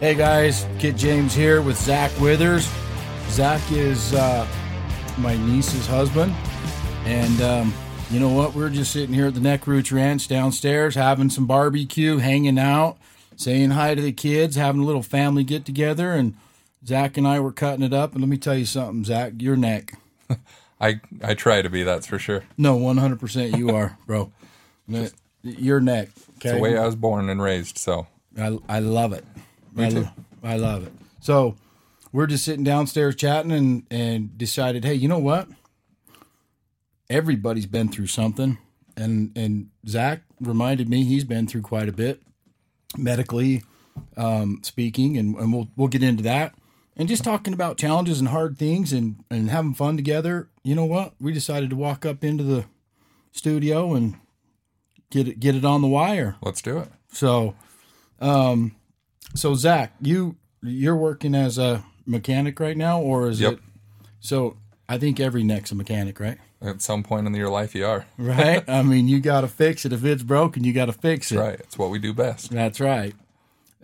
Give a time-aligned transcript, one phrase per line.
[0.00, 2.70] Hey guys, Kit James here with Zach Withers.
[3.30, 4.46] Zach is uh,
[5.18, 6.32] my niece's husband,
[7.04, 7.74] and um,
[8.08, 8.54] you know what?
[8.54, 12.96] We're just sitting here at the Neck Roots Ranch downstairs, having some barbecue, hanging out,
[13.34, 16.36] saying hi to the kids, having a little family get together, and
[16.86, 18.12] Zach and I were cutting it up.
[18.12, 19.94] And let me tell you something, Zach, your neck.
[20.80, 21.82] I I try to be.
[21.82, 22.44] That's for sure.
[22.56, 24.30] No, one hundred percent, you are, bro.
[25.42, 26.08] Your neck.
[26.36, 27.78] Okay, It's the way I was born and raised.
[27.78, 28.06] So
[28.38, 29.24] I, I love it.
[29.78, 30.00] Me I, too.
[30.00, 30.10] lo-
[30.42, 30.92] I love it.
[31.20, 31.56] So
[32.12, 35.48] we're just sitting downstairs chatting and, and decided, hey, you know what?
[37.10, 38.58] Everybody's been through something.
[38.96, 42.20] And and Zach reminded me he's been through quite a bit
[42.96, 43.62] medically
[44.16, 46.54] um, speaking, and, and we'll we'll get into that.
[46.96, 50.48] And just talking about challenges and hard things and, and having fun together.
[50.64, 51.14] You know what?
[51.20, 52.64] We decided to walk up into the
[53.30, 54.16] studio and
[55.10, 56.36] get it get it on the wire.
[56.42, 56.88] let's do it.
[57.12, 57.54] So,
[58.20, 58.74] um,
[59.34, 63.52] so Zach, you you're working as a mechanic right now, or is Yep.
[63.54, 63.58] it?
[64.20, 64.56] So
[64.88, 66.38] I think every neck's a mechanic, right?
[66.60, 68.06] At some point in your life, you are.
[68.18, 68.68] Right.
[68.68, 70.64] I mean, you got to fix it if it's broken.
[70.64, 71.38] You got to fix it.
[71.38, 71.60] Right.
[71.60, 72.50] It's what we do best.
[72.50, 73.14] That's right.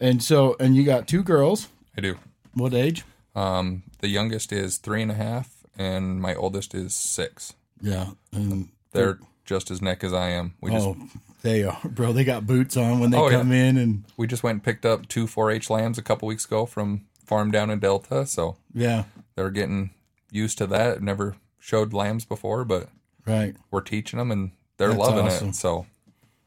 [0.00, 1.68] And so, and you got two girls.
[1.96, 2.16] I do.
[2.54, 3.04] What age?
[3.36, 7.54] Um, the youngest is three and a half, and my oldest is six.
[7.80, 8.10] Yeah.
[8.32, 10.54] And They're just as neck as I am.
[10.60, 10.96] We just oh,
[11.42, 12.12] they are, bro.
[12.12, 13.38] They got boots on when they Oh, yeah.
[13.38, 16.44] come in, and we just went and picked up two 4-H lambs a couple weeks
[16.46, 19.90] ago from farm down in Delta, so yeah, they're getting
[20.30, 21.02] used to that.
[21.02, 22.88] Never showed lambs before, but
[23.26, 23.54] right.
[23.70, 25.48] we're teaching them, and they're That's loving awesome.
[25.50, 25.54] it.
[25.56, 25.86] So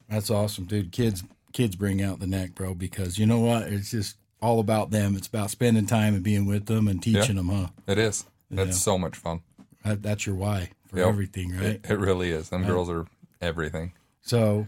[0.09, 0.92] That's awesome, dude.
[0.92, 2.73] Kids, kids bring out the neck, bro.
[2.73, 3.64] Because you know what?
[3.64, 5.16] It's just all about them.
[5.16, 7.68] It's about spending time and being with them and teaching them, huh?
[7.88, 8.25] it is.
[8.52, 8.73] That's Yeah.
[8.75, 9.42] so much fun.
[9.84, 11.07] That, that's your why for Yep.
[11.07, 11.66] everything, right?
[11.66, 12.49] It, it really is.
[12.49, 13.05] Them girls are
[13.41, 13.93] everything.
[14.21, 14.67] So,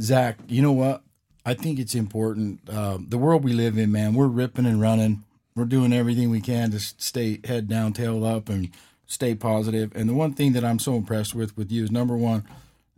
[0.00, 1.02] Zach, you know what?
[1.46, 2.60] I think it's important.
[2.68, 5.24] Um, the world we live in, man, we're ripping and running.
[5.54, 8.70] We're doing everything we can to stay head down, tail up, and
[9.06, 9.90] stay positive.
[9.94, 12.44] And the one thing that I'm so impressed with with you is number one,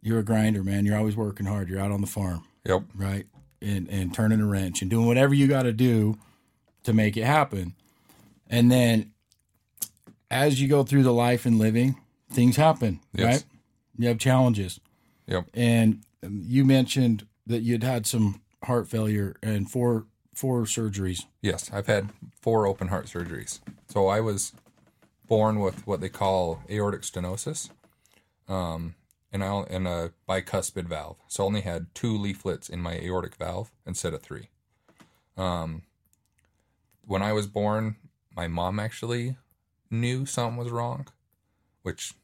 [0.03, 0.85] you're a grinder, man.
[0.85, 1.69] You're always working hard.
[1.69, 2.45] You're out on the farm.
[2.67, 2.83] Yep.
[2.95, 3.27] right?
[3.63, 6.19] And and turning a wrench and doing whatever you got to do
[6.83, 7.75] to make it happen.
[8.49, 9.13] And then
[10.31, 11.97] as you go through the life and living,
[12.31, 13.25] things happen, Yes.
[13.27, 13.45] right?
[13.99, 14.81] You have challenges.
[15.27, 15.47] Yep.
[15.55, 21.25] And you mentioned that you'd had some heart failure and four four surgeries.
[21.43, 22.11] Yes, I've had
[22.41, 23.61] four open heart surgeries.
[23.89, 24.53] So I was
[25.29, 27.69] born with what they call aortic stenosis,
[28.49, 28.95] um,
[29.33, 31.17] and I and a bicuspid valve.
[31.29, 34.49] So I only had two leaflets in my aortic valve instead of three.
[35.37, 35.83] Um,
[37.07, 37.97] when I was born,
[38.35, 39.37] my mom actually
[39.91, 41.07] knew something was wrong,
[41.83, 42.15] which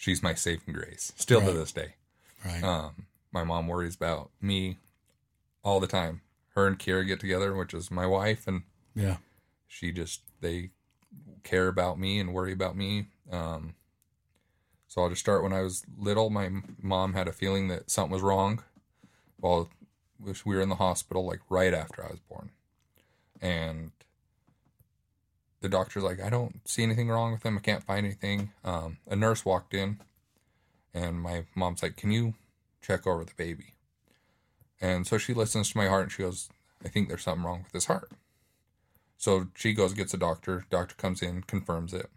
[0.00, 1.94] she's my saving grace still to this day.
[2.42, 2.64] Right.
[2.64, 4.78] Um, my mom worries about me
[5.62, 6.22] all the time.
[6.54, 8.62] Her and Kira get together, which is my wife, and
[8.94, 9.18] yeah.
[9.68, 10.70] she just they
[11.44, 13.08] care about me and worry about me.
[13.30, 13.74] Um,
[14.88, 16.30] so I'll just start when I was little.
[16.30, 16.50] My
[16.80, 18.62] mom had a feeling that something was wrong.
[19.36, 19.68] While
[20.18, 22.50] we were in the hospital, like right after I was born,
[23.40, 23.92] and
[25.60, 27.56] the doctor's like, "I don't see anything wrong with him.
[27.56, 30.00] I can't find anything." Um, a nurse walked in,
[30.94, 32.34] and my mom's like, "Can you
[32.82, 33.74] check over the baby?"
[34.80, 36.48] And so she listens to my heart and she goes,
[36.84, 38.10] "I think there's something wrong with his heart."
[39.20, 40.64] So she goes, gets a doctor.
[40.70, 42.08] Doctor comes in, confirms it.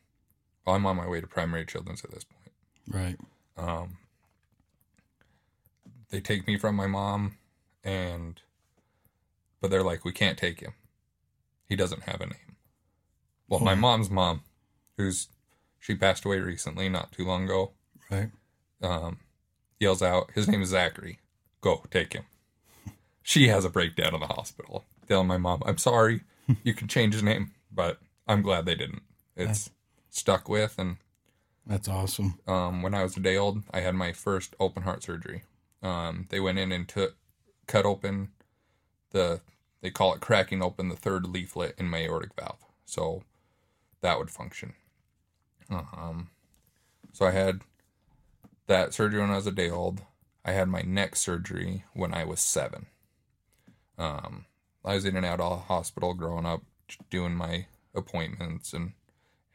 [0.66, 2.52] I'm on my way to primary children's at this point.
[2.88, 3.18] Right.
[3.58, 3.98] Um,
[6.12, 7.36] they take me from my mom,
[7.84, 8.40] and
[9.60, 10.76] but they're like, we can't take him.
[11.68, 12.43] He doesn't have a name.
[13.54, 13.76] Well, my Oh.
[13.76, 14.42] mom's mom,
[14.98, 15.28] who's
[15.80, 17.74] she passed away recently, not too long ago,
[18.10, 18.32] Right.
[18.82, 19.20] um,
[19.80, 21.20] yells out, "His name is Zachary.
[21.62, 22.26] Go take him."
[23.22, 26.24] She has a breakdown in the hospital, telling my mom, "I'm sorry,
[26.64, 29.04] you can change his name, but I'm glad they didn't.
[29.36, 29.70] It's
[30.10, 30.98] stuck with." And
[31.68, 32.40] That's awesome.
[32.48, 35.44] um, when I was a day old, I had my first open heart surgery.
[35.84, 37.18] Um, they went in and took,
[37.68, 38.32] cut open
[39.12, 39.42] the,
[39.82, 43.24] they call it cracking open the third leaflet in my aortic valve, so
[44.04, 44.74] that would function.
[45.72, 46.30] Um,
[47.14, 47.62] so I had
[48.68, 50.02] that surgery when I was a day old.
[50.46, 52.88] I had my neck surgery when I was seven.
[53.98, 54.46] Um,
[54.84, 56.62] I was in and out of hospital growing up,
[57.10, 58.92] doing my appointments and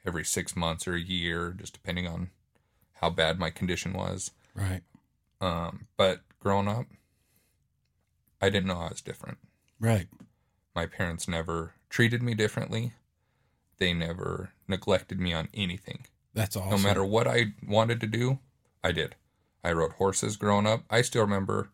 [0.07, 2.31] every six months or a year, just depending on
[2.95, 4.31] how bad my condition was.
[4.55, 4.81] Right.
[5.43, 6.87] Um, but growing up,
[8.41, 9.39] I didn't know I was different.
[9.79, 10.09] Right.
[10.75, 12.95] My parents never treated me differently.
[13.79, 16.07] They never neglected me on anything.
[16.35, 16.71] That's awesome.
[16.71, 18.39] No matter what I wanted to do,
[18.83, 19.15] I did.
[19.65, 20.83] I rode horses growing up.
[20.91, 21.71] I still remember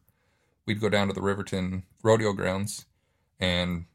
[0.67, 2.87] we'd go down to the Riverton rodeo grounds
[3.39, 3.87] and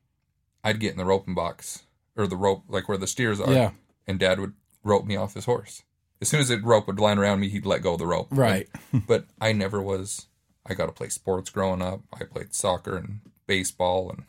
[0.64, 1.84] I'd get in the roping box
[2.16, 3.72] or the rope, like where the steers are, Yeah.
[4.08, 4.54] and Dad would
[4.84, 5.84] rope me off his horse.
[6.22, 8.28] As soon as the rope would line around me, he'd let go of the rope.
[8.30, 8.68] Right.
[9.08, 10.28] but I never was.
[10.66, 12.02] I got to play sports growing up.
[12.14, 14.24] I played soccer and baseball, and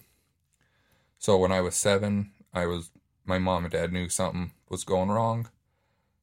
[1.19, 2.91] so when I was seven, I was
[3.25, 5.49] my mom and dad knew something was going wrong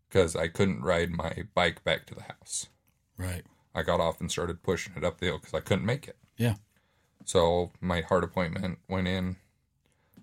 [0.07, 2.67] because I couldn't ride my bike back to the house.
[3.17, 3.43] Right.
[3.75, 6.17] I got off and started pushing it up the hill because I couldn't make it.
[6.37, 6.55] Yeah.
[7.25, 9.35] So my heart appointment went in,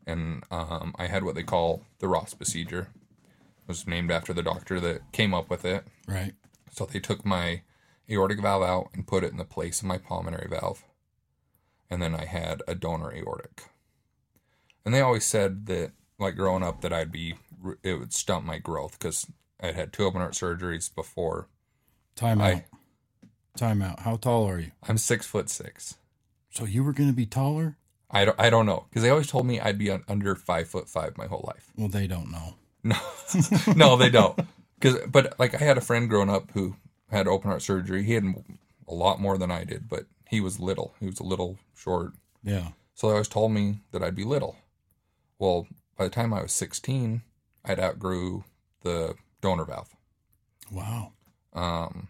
[0.06, 2.88] and um, I had what they call the Ross procedure.
[2.93, 5.85] It was named after the doctor that came up with it.
[6.09, 6.35] Right.
[6.71, 7.62] So they took my
[8.11, 10.85] aortic valve out and put it in the place of my pulmonary valve.
[11.91, 13.65] And then I had a donor aortic.
[14.85, 17.34] And they always said that, like growing up, that I'd be,
[17.82, 19.26] it would stunt my growth because
[19.61, 21.49] I'd had two open heart surgeries before.
[22.16, 22.46] Time out.
[22.46, 22.64] I,
[23.56, 24.00] Time out.
[24.00, 24.72] How tall are you?
[24.88, 25.96] I'm six foot six.
[26.50, 27.76] So you were going to be taller?
[28.11, 30.88] I don't, I don't know because they always told me I'd be under five foot
[30.88, 31.70] five my whole life.
[31.76, 32.56] Well, they don't know.
[32.82, 32.96] No,
[33.76, 34.38] no, they don't.
[34.78, 36.76] Because, but like I had a friend growing up who
[37.11, 38.02] had open heart surgery.
[38.02, 38.25] He had
[38.88, 40.94] a lot more than I did, but he was little.
[41.00, 42.12] He was a little short.
[42.43, 42.69] Yeah.
[42.94, 44.56] So they always told me that I'd be little.
[45.38, 45.66] Well,
[45.96, 47.23] by the time I was 16,
[47.64, 48.44] I'd outgrew
[48.82, 49.94] the donor valve.
[50.70, 51.12] Wow.
[51.52, 52.08] Um,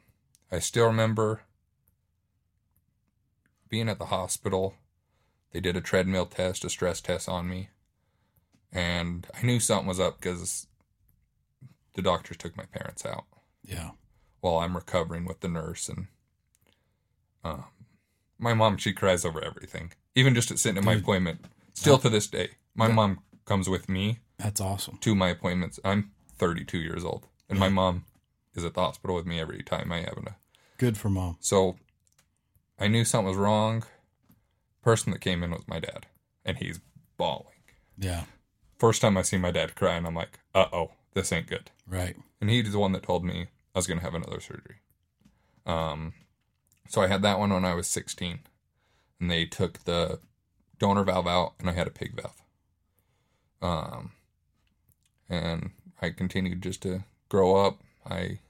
[0.51, 1.43] I still remember
[3.69, 4.75] being at the hospital.
[5.53, 7.69] They did a treadmill test, a stress test on me.
[8.73, 10.67] And I knew something was up because
[11.95, 13.25] the doctors took my parents out
[13.63, 13.91] Yeah.
[14.41, 15.89] while I'm recovering with the nurse.
[15.89, 16.09] And
[17.45, 17.65] um,
[18.39, 21.03] my mom, she cries over everything, even just at sitting in my Dude.
[21.05, 21.45] appointment.
[21.75, 22.95] Still to this day, my Yeah.
[22.95, 24.99] mom comes with me That's awesome.
[24.99, 25.79] to my appointments.
[25.85, 28.05] I'm 32 years old, and my mom
[28.55, 30.37] is at the hospital with me every time I have a.
[30.79, 31.37] Good for mom.
[31.41, 31.77] So
[32.79, 33.85] I knew something was wrong.
[34.83, 36.07] Person that came in was my dad,
[36.45, 36.81] and he's
[37.17, 37.47] bawling.
[37.97, 38.25] Yeah.
[38.79, 41.71] First time I see my dad cry, and I'm like, "Uh oh, this ain't good."
[41.87, 42.17] Right.
[42.41, 44.77] And he's the one that told me I was going to have another surgery.
[45.65, 46.13] Um,
[46.89, 48.41] so I had that one when I was 16,
[49.21, 50.19] and they took the
[50.79, 52.43] donor valve out, and I had a pig valve.
[53.65, 54.13] Um,
[55.29, 55.71] and
[56.03, 57.81] I continued just to grow up.
[58.09, 58.41] I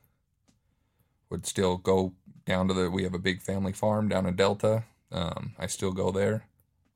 [1.30, 2.14] would still go
[2.44, 2.90] down to the.
[2.90, 4.84] We have a big family farm down in Delta.
[5.12, 6.46] Um, I still go there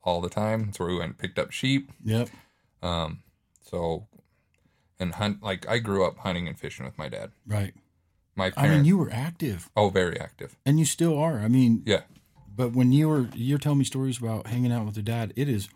[0.03, 0.65] all the time.
[0.65, 1.91] That's where we went and picked up sheep.
[2.03, 2.29] Yep.
[2.81, 3.23] Um,
[3.61, 4.07] so,
[4.99, 7.31] and hunt like I grew up hunting and fishing with my dad.
[7.47, 7.73] Right.
[8.35, 10.57] My I mean, you were active, oh, very active.
[10.65, 11.39] and you still are.
[11.39, 12.01] I mean, Yeah,
[12.55, 15.33] but when you were, you're telling me stories about hanging out with your dad.
[15.35, 15.67] It is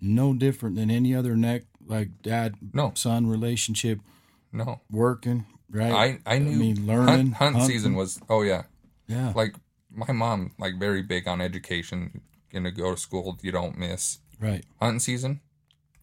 [0.00, 2.92] no different than any other neck like dad No.
[2.94, 4.00] son relationship.
[4.52, 6.20] no, Working right.
[6.26, 7.66] I I knew mean, learning hunt, hunt hunting.
[7.70, 8.20] season was.
[8.28, 8.64] Oh yeah,
[9.08, 9.32] Yeah.
[9.34, 9.54] like
[9.90, 12.20] my mom, like very big on education.
[12.52, 14.64] Gonna go to school, you don't miss right.
[14.80, 15.40] hunting season.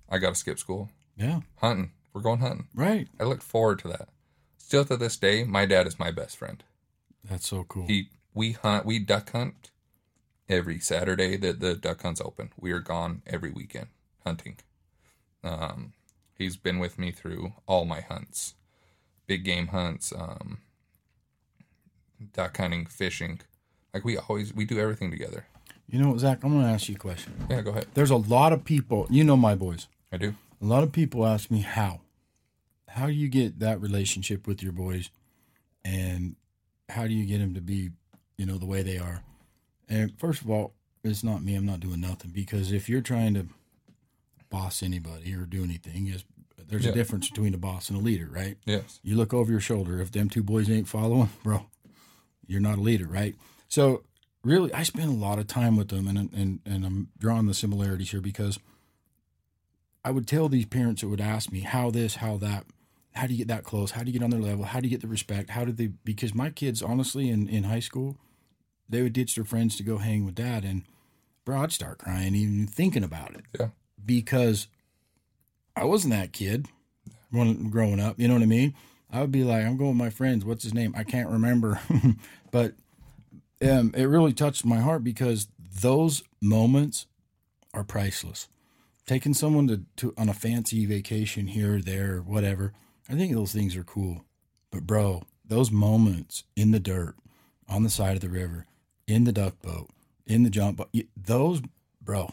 [0.09, 0.89] I got to skip school.
[1.15, 1.41] Yeah.
[1.57, 2.67] Hunting, we're going hunting.
[2.73, 3.07] Right.
[3.19, 4.09] I look forward to that.
[4.57, 6.63] Still to this day, my dad is my best friend.
[7.23, 7.85] That's so cool.
[7.85, 9.69] He we hunt we duck hunt
[10.47, 12.51] every Saturday that the duck hunt's open.
[12.59, 13.87] We are gone every weekend
[14.25, 14.57] hunting.
[15.43, 15.93] Um,
[16.37, 18.55] he's been with me through all my hunts,
[19.27, 20.59] big game hunts, um,
[22.33, 23.41] duck hunting, fishing.
[23.93, 25.45] Like we always we do everything together.
[25.87, 26.43] you know what, Zach?
[26.43, 27.33] I'm going to ask you a question.
[27.49, 27.87] Yeah, go ahead.
[27.93, 29.07] There's a lot of people.
[29.09, 29.87] You know my boys.
[30.11, 30.35] I do.
[30.61, 32.01] A lot of people ask me how.
[32.89, 35.09] How do you get that relationship with your boys,
[35.85, 36.35] and
[36.89, 37.91] how do you get them to be,
[38.35, 39.21] you know, the way they are?
[39.87, 41.55] And first of all, it's not me.
[41.55, 43.45] I'm not doing nothing because if you're trying to
[44.49, 46.23] boss anybody or do anything, is
[46.67, 46.91] there's Yeah.
[46.91, 48.57] a difference between a boss and a leader, right?
[48.65, 48.99] Yes.
[49.03, 49.99] You look over your shoulder.
[50.01, 51.65] If them two boys ain't following, bro,
[52.47, 53.35] you're not a leader, right?
[53.67, 54.03] So
[54.43, 57.53] really, I spend a lot of time with them, and and and I'm drawing the
[57.53, 58.59] similarities here because
[60.03, 62.65] I would tell these parents that would ask me how this, how that,
[63.13, 63.91] how do you get that close?
[63.91, 64.63] How do you get on their level?
[64.65, 65.49] How do you get the respect?
[65.51, 65.87] How do they?
[65.87, 68.17] Because my kids, honestly, in in high school,
[68.87, 70.83] they would ditch their friends to go hang with dad, and
[71.45, 73.69] bro, I'd start crying even thinking about it Yeah.
[74.05, 74.67] Because
[75.75, 76.67] I wasn't that kid
[77.31, 78.19] when growing up.
[78.19, 78.73] You know what I mean?
[79.11, 80.45] I would be like, I'm going with my friends.
[80.45, 80.93] What's his name?
[80.95, 81.79] I can't remember,
[82.51, 82.73] but
[83.61, 85.47] um, it really touched my heart because
[85.81, 87.07] those moments
[87.73, 88.47] are priceless.
[89.05, 92.73] Taking someone to, to on a fancy vacation here or there, or whatever.
[93.09, 94.23] I think those things are cool.
[94.71, 97.15] But bro, those moments in the dirt,
[97.67, 98.67] on the side of the river,
[99.07, 99.89] in the duck boat,
[100.27, 101.61] in the jump boat, those,
[101.99, 102.31] bro,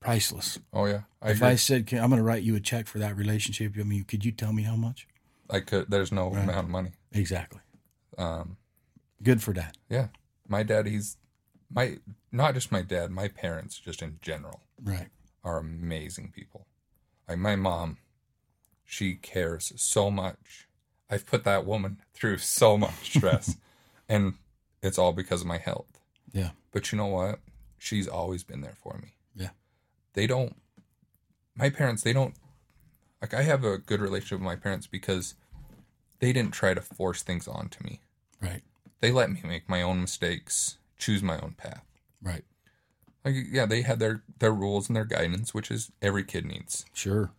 [0.00, 1.02] priceless Oh yeah.
[1.20, 1.48] I if agree.
[1.48, 4.24] I said, I'm going to write you a check for that relationship, I mean, could
[4.24, 5.08] you tell me how much?
[5.50, 5.90] I could.
[5.90, 6.44] There's no Right.
[6.44, 6.92] amount of money.
[7.12, 7.60] Exactly.
[8.16, 8.56] Um,
[9.22, 9.76] Good for dad.
[9.88, 10.08] yeah.
[10.46, 10.86] My dad.
[10.86, 11.16] He's
[11.70, 11.98] my
[12.32, 13.10] not just my dad.
[13.10, 15.08] My parents, just in general, Right.
[15.44, 16.66] are amazing people.
[17.28, 17.98] Like my mom,
[18.84, 20.68] she cares so much.
[21.10, 23.56] I've put that woman through so much stress,
[24.08, 24.34] and
[24.82, 26.00] it's all because of my health.
[26.32, 26.50] Yeah.
[26.70, 27.40] But you know what?
[27.78, 29.14] She's always been there for me.
[30.18, 30.56] They don't.
[31.54, 32.34] My parents, they don't.
[33.22, 35.36] Like I have a good relationship with my parents because
[36.18, 38.00] they didn't try to force things onto me.
[38.42, 38.62] Right.
[38.98, 41.84] They let me make my own mistakes, choose my own path.
[42.20, 42.42] Right.
[43.24, 46.84] Like yeah, they had their their rules and their guidance, which is every kid needs.
[46.92, 47.30] Sure.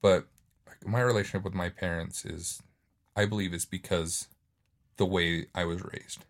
[0.00, 0.28] But
[0.64, 2.62] like, my relationship with my parents is,
[3.16, 4.28] I believe, is because
[4.96, 6.24] the way I was raised.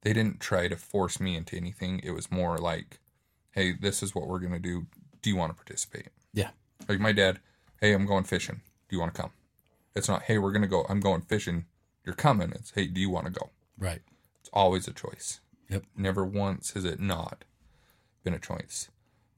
[0.00, 2.00] They didn't try to force me into anything.
[2.02, 2.98] It was more like,
[3.52, 4.88] hey, this is what we're gonna do.
[5.24, 6.08] Do you want to participate?
[6.34, 6.50] Yeah.
[6.86, 7.40] Like my dad,
[7.80, 8.60] hey, I'm going fishing.
[8.90, 9.30] Do you want to come?
[9.96, 10.84] It's not, hey, we're gonna go.
[10.86, 11.64] I'm going fishing.
[12.04, 12.52] You're coming.
[12.52, 13.48] It's, hey, do you want to go?
[13.78, 14.02] Right.
[14.40, 15.40] It's always a choice.
[15.70, 15.84] Yep.
[15.96, 17.44] Never once has it not
[18.22, 18.90] been a choice.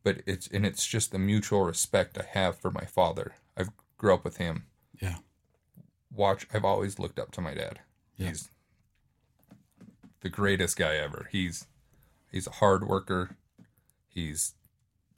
[0.02, 3.34] But it's and it's just the mutual respect I have for my father.
[3.56, 4.64] I've grew up with him.
[5.00, 5.18] Yeah.
[6.12, 7.78] Watch I've always looked up to my dad.
[8.16, 8.28] Yeah.
[8.30, 8.50] He's
[10.22, 11.28] the greatest guy ever.
[11.30, 11.68] He's
[12.32, 13.36] he's a hard worker.
[14.08, 14.54] He's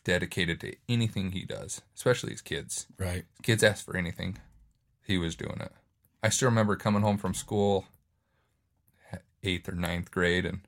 [0.08, 2.86] dedicated to anything he does, especially his kids.
[2.98, 3.26] Right.
[3.42, 4.38] Kids ask for anything.
[5.06, 5.70] He was doing it.
[6.22, 7.84] I still remember coming home from school,
[9.42, 10.60] eighth or ninth grade, and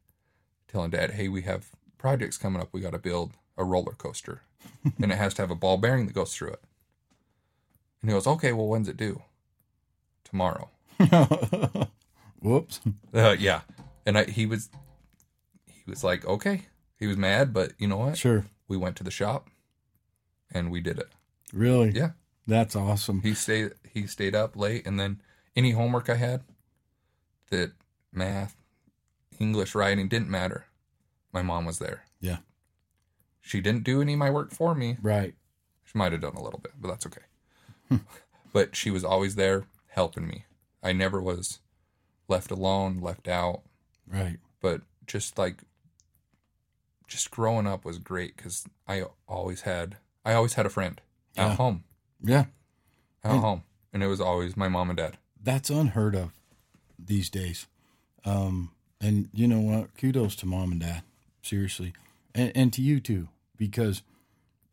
[0.69, 2.69] telling dad, hey, we have projects coming up.
[2.73, 4.43] We got to build a roller coaster,
[5.03, 6.63] and it has to have a ball bearing that goes through it.
[8.03, 9.23] And he goes, okay, well, when's it due?
[10.23, 10.69] Tomorrow.
[12.43, 12.81] Whoops.
[13.15, 13.63] Uh, yeah.
[14.05, 14.69] And I, he was,
[15.67, 16.67] he was like, okay.
[16.99, 18.19] He was mad, but you know what?
[18.19, 18.45] Sure.
[18.71, 19.51] We went to the shop,
[20.55, 21.09] and we did it.
[21.53, 21.91] Really?
[21.91, 22.13] Yeah.
[22.47, 23.21] That's awesome.
[23.23, 25.21] He stayed he stayed up late and then
[25.55, 26.43] any homework I had
[27.51, 27.73] that
[28.13, 28.57] math,
[29.39, 30.67] English, writing didn't matter.
[31.33, 32.05] My mom was there.
[32.21, 32.39] Yeah.
[33.41, 34.97] She didn't do any of my work for me.
[35.03, 35.35] Right.
[35.85, 37.23] She might have done a little bit, but that's okay.
[37.89, 37.97] Hmm.
[38.53, 40.45] but she was always there helping me.
[40.83, 41.59] I never was
[42.29, 43.63] left alone, left out,
[44.07, 44.39] Right.
[44.61, 45.63] but just like
[47.11, 51.01] just growing up was great cuz I always had I always had a friend
[51.37, 51.85] at home.
[52.23, 52.47] Yeah.
[53.25, 53.63] At And- home.
[53.93, 55.19] And it was always my mom and dad.
[55.43, 56.31] That's unheard of
[56.99, 57.67] these days.
[58.25, 59.95] Um, and you know what?
[59.97, 61.03] Kudos to mom and dad.
[61.43, 61.93] Seriously.
[62.35, 64.03] And, and to you too, because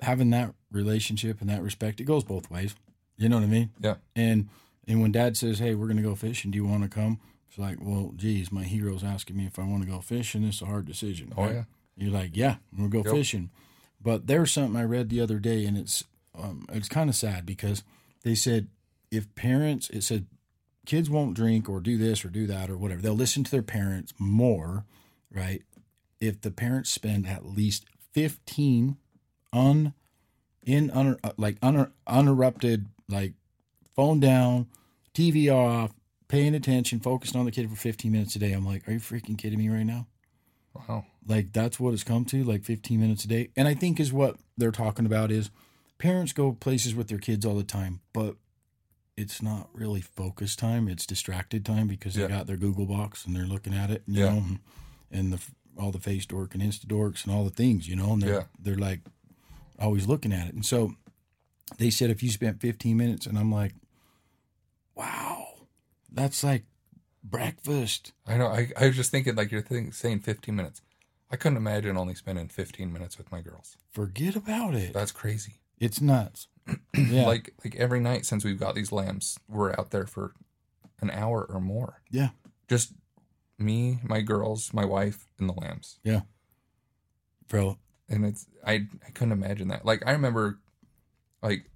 [0.02, 2.76] having that relationship and that respect, it goes both ways.
[3.18, 3.72] You know what I mean?
[3.80, 3.96] Yeah.
[4.16, 4.50] And
[4.88, 7.20] and when dad says, Hey, we're gonna go fishing, do you wanna come?
[7.50, 10.44] It's like, Well, geez, my hero's asking me if I want to go fishing.
[10.44, 11.34] It's a hard decision.
[11.36, 11.64] Oh yeah.
[11.98, 13.14] You're like, yeah, we'll go Yep.
[13.14, 13.50] fishing.
[14.02, 16.04] But there's something I read the other day, and it's
[16.36, 17.84] um, it's kind of sad because
[18.24, 18.68] they said
[19.12, 20.28] if parents, it said
[20.86, 23.02] kids won't drink or do this or do that or whatever.
[23.02, 24.86] They'll listen to their parents more,
[25.32, 25.64] right?
[26.22, 28.98] If the parents spend at least 15
[29.54, 29.94] un
[30.66, 33.34] in un, like un, uninterrupted like
[33.96, 34.68] phone down,
[35.14, 35.94] TV off,
[36.28, 38.52] paying attention, focused on the kid for 15 minutes a day.
[38.54, 40.08] I'm like, are you freaking kidding me right now?
[40.74, 41.06] Wow.
[41.28, 44.14] Like that's what it's come to like 15 minutes a day and i think is
[44.14, 45.50] what they're talking about is
[45.98, 48.36] parents go places with their kids all the time but
[49.18, 52.28] it's not really focus time it's distracted time because they Yeah.
[52.30, 54.30] got their google box and they're looking at it you Yeah.
[54.34, 54.44] know
[55.12, 55.40] and, the
[55.80, 58.34] all the face dork and insta dorks and all the things you know and they're
[58.34, 58.44] Yeah.
[58.60, 59.02] they're like
[59.80, 60.94] always looking at it and so
[61.78, 63.74] they said if you spent 15 minutes and i'm like
[64.96, 65.48] wow
[66.12, 66.64] that's like
[67.24, 68.48] breakfast I know.
[68.48, 70.82] I, I was just thinking, like you're think, saying 15 minutes.
[71.30, 73.78] I couldn't imagine only spending 15 minutes with my girls.
[73.92, 75.56] forget about it That's crazy.
[75.80, 76.48] it's nuts
[76.96, 80.34] yeah Like like every night since we've got these lambs, we're out there for
[81.02, 82.02] an hour or more.
[82.10, 82.30] yeah
[82.68, 82.94] Just
[83.60, 86.00] me, my girls, my wife, and the lambs.
[86.04, 86.22] Yeah.
[87.48, 87.78] Bro
[88.10, 89.86] And it's I I couldn't imagine that.
[89.86, 90.60] Like I remember,
[91.42, 91.70] like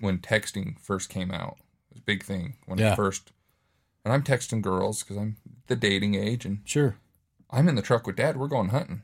[0.00, 1.58] when texting first came out,
[1.90, 2.92] it was a big thing when Yeah.
[2.92, 3.32] it first.
[4.04, 5.36] And I'm texting girls because I'm
[5.66, 6.96] the dating age, and Sure.
[7.50, 8.36] I'm in the truck with dad.
[8.36, 9.02] We're going hunting.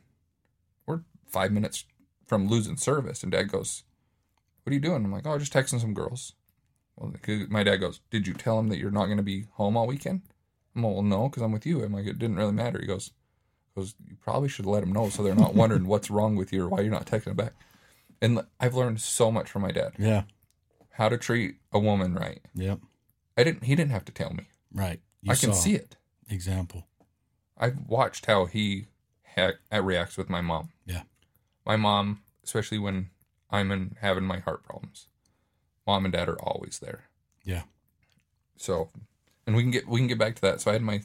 [0.87, 1.85] We're five minutes
[2.27, 3.23] from losing service.
[3.23, 3.85] And dad goes,
[4.63, 5.05] What are you doing?
[5.05, 6.35] I'm like, Oh, just texting some girls.
[6.97, 7.13] Well,
[7.49, 9.87] my dad goes, Did you tell him that you're not going to be home all
[9.87, 10.23] weekend?
[10.77, 11.83] I'm like, Well, no, because I'm with you.
[11.83, 12.79] I'm like, It didn't really matter.
[12.81, 13.13] He goes,
[13.75, 16.65] goes You probably should let them know so they're not wondering what's wrong with you
[16.65, 17.53] or why you're not texting back.
[18.23, 20.23] And I've learned so much from my dad Yeah.
[20.93, 22.41] how to treat a woman right.
[22.55, 22.81] Yep.
[23.37, 24.45] I didn't, he didn't have to tell me.
[24.73, 25.01] Right.
[25.23, 25.97] You I can see it.
[26.31, 26.87] Example.
[27.57, 28.87] I've watched how he
[29.37, 30.71] ha- reacts with my mom.
[30.87, 31.03] Yeah.
[31.65, 33.11] My mom, especially when
[33.51, 35.07] I'm in having my heart problems,
[35.87, 37.05] mom and dad are always there.
[37.45, 37.63] Yeah.
[38.57, 38.89] So,
[39.47, 40.61] and we can get we can get back to that.
[40.61, 41.03] So I had my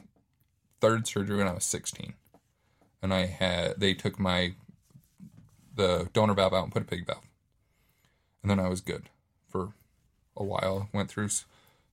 [0.80, 2.14] third surgery when I was 16,
[3.02, 4.54] and I had they took my
[5.76, 7.28] the donor valve out and put a pig valve,
[8.42, 9.10] and then I was good
[9.48, 9.74] for
[10.36, 10.90] a while.
[10.94, 11.30] Went through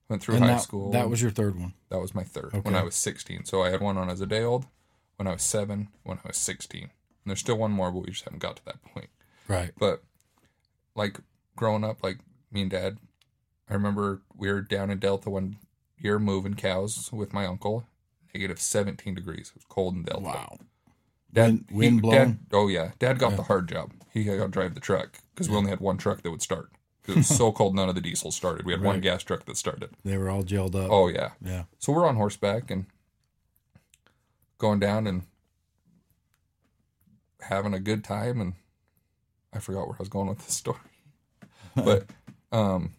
[0.09, 0.91] went through And high that, school.
[0.91, 1.73] that was your third one.
[1.89, 3.45] that was my third when I was 16.
[3.45, 4.65] So I had one I was a day old,
[5.17, 6.81] when I was seven, when I was 16.
[6.83, 6.89] And
[7.25, 9.09] there's still one more, but we just haven't got to that point.
[9.47, 9.71] Right.
[9.77, 10.03] But
[10.95, 11.19] like
[11.55, 12.19] growing up, like
[12.51, 12.97] me and dad,
[13.69, 15.57] I remember we were down in Delta one
[15.97, 17.85] year moving cows with my uncle.
[18.33, 19.49] Negative 17 degrees.
[19.49, 20.23] It was cold in Delta.
[20.23, 20.57] Wow.
[21.33, 22.17] Dad, Wind- he- wind blowing?
[22.17, 23.37] Dad, oh yeah, Dad got Yeah.
[23.37, 23.91] the hard job.
[24.13, 26.71] He got to drive the truck because we only had one truck that would start.
[27.07, 28.65] 'Cause It was so cold, none of the diesels started.
[28.65, 29.91] We had one gas truck that started.
[30.03, 30.91] They were all gelled up.
[30.91, 31.63] Oh yeah, Yeah.
[31.79, 32.85] so we're on horseback and
[34.57, 35.23] going down and
[37.41, 38.53] having a good time and
[39.53, 40.79] I forgot where I was going with this story.
[41.75, 42.07] But
[42.51, 42.95] um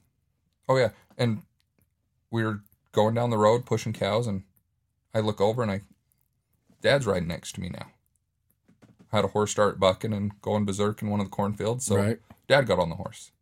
[0.68, 1.42] oh yeah, and
[2.30, 2.62] we were
[2.92, 4.44] going down the road pushing cows and
[5.12, 5.82] I look over and I
[6.80, 7.88] dad's riding next to me now.
[9.12, 11.84] Had a horse start bucking and going berserk in one of the cornfields.
[11.84, 12.20] So right.
[12.46, 13.32] dad got on the horse.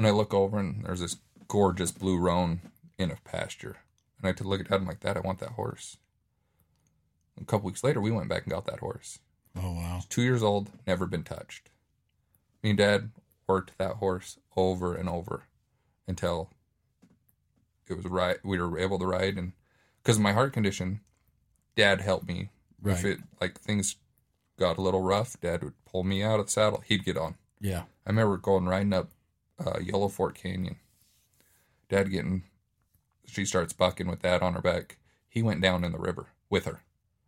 [0.00, 2.62] And I look over and there's this gorgeous blue roan
[2.96, 3.76] in a pasture.
[4.16, 4.76] And I had to look at dad.
[4.76, 5.98] I'm like, that I want that horse.
[7.38, 9.18] A couple weeks later, we went back and got that horse.
[9.54, 10.00] Oh wow.
[10.08, 11.68] Two years old, never been touched.
[12.62, 13.10] Me and dad
[13.46, 15.44] worked that horse over and over
[16.08, 16.48] until
[17.86, 18.38] it was right.
[18.42, 19.36] We were able to ride.
[19.36, 19.52] And
[20.02, 21.00] because of my heart condition,
[21.76, 22.48] dad helped me.
[22.80, 22.96] Right.
[22.96, 23.96] If it, like, things
[24.58, 26.82] got a little rough, dad would pull me out of the saddle.
[26.86, 27.34] He'd get on.
[27.60, 27.82] Yeah.
[28.06, 29.10] I remember going riding up
[29.64, 30.76] uh, Yellow Fork Canyon.
[31.88, 32.44] Dad getting,
[33.26, 34.98] she starts bucking with dad on her back.
[35.28, 36.80] He went down in the river with her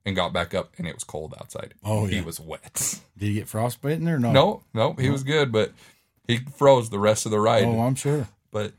[0.04, 1.74] and got back up, and it was cold outside.
[1.84, 2.22] Oh, he yeah.
[2.24, 3.00] was wet.
[3.18, 4.32] Did he get frostbitten or no?
[4.32, 5.72] No, no, he was good, but
[6.26, 7.64] he froze the rest of the ride.
[7.64, 8.28] Oh, I'm sure.
[8.50, 8.72] But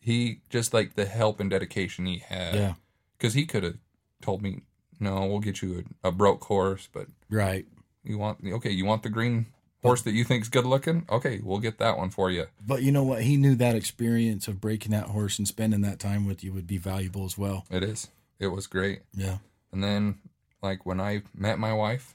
[0.00, 2.54] he just like the help and dedication he had.
[2.54, 2.74] Yeah.
[3.18, 3.76] because he could have
[4.22, 4.60] told me,
[5.00, 7.66] "No, we'll get you a, a broke horse," but Right.
[8.04, 9.46] you want okay, you want the green
[9.82, 11.06] horse that you think's good looking.
[11.10, 12.46] Okay, we'll get that one for you.
[12.64, 13.22] But you know what?
[13.22, 16.66] He knew that experience of breaking that horse and spending that time with you would
[16.66, 17.64] be valuable as well.
[17.70, 18.08] It is.
[18.38, 19.00] It was great.
[19.14, 19.38] Yeah.
[19.72, 20.18] And then,
[20.62, 22.14] like when I met my wife,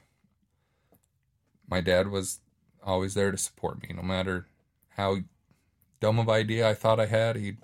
[1.68, 2.40] my dad was
[2.82, 4.46] always there to support me, no matter
[4.90, 5.18] how
[6.00, 7.36] dumb of idea I thought I had.
[7.36, 7.58] He'd,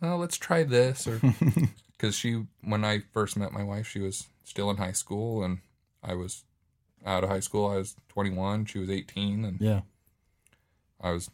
[0.00, 1.20] well, let's try this, or
[1.92, 5.58] because she, when I first met my wife, she was still in high school, and
[6.02, 6.44] I was
[7.04, 7.68] out of high school.
[7.68, 9.82] I was 21, she was 18, and Yeah.
[11.00, 11.30] I was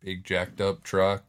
[0.00, 1.24] big jacked up truck,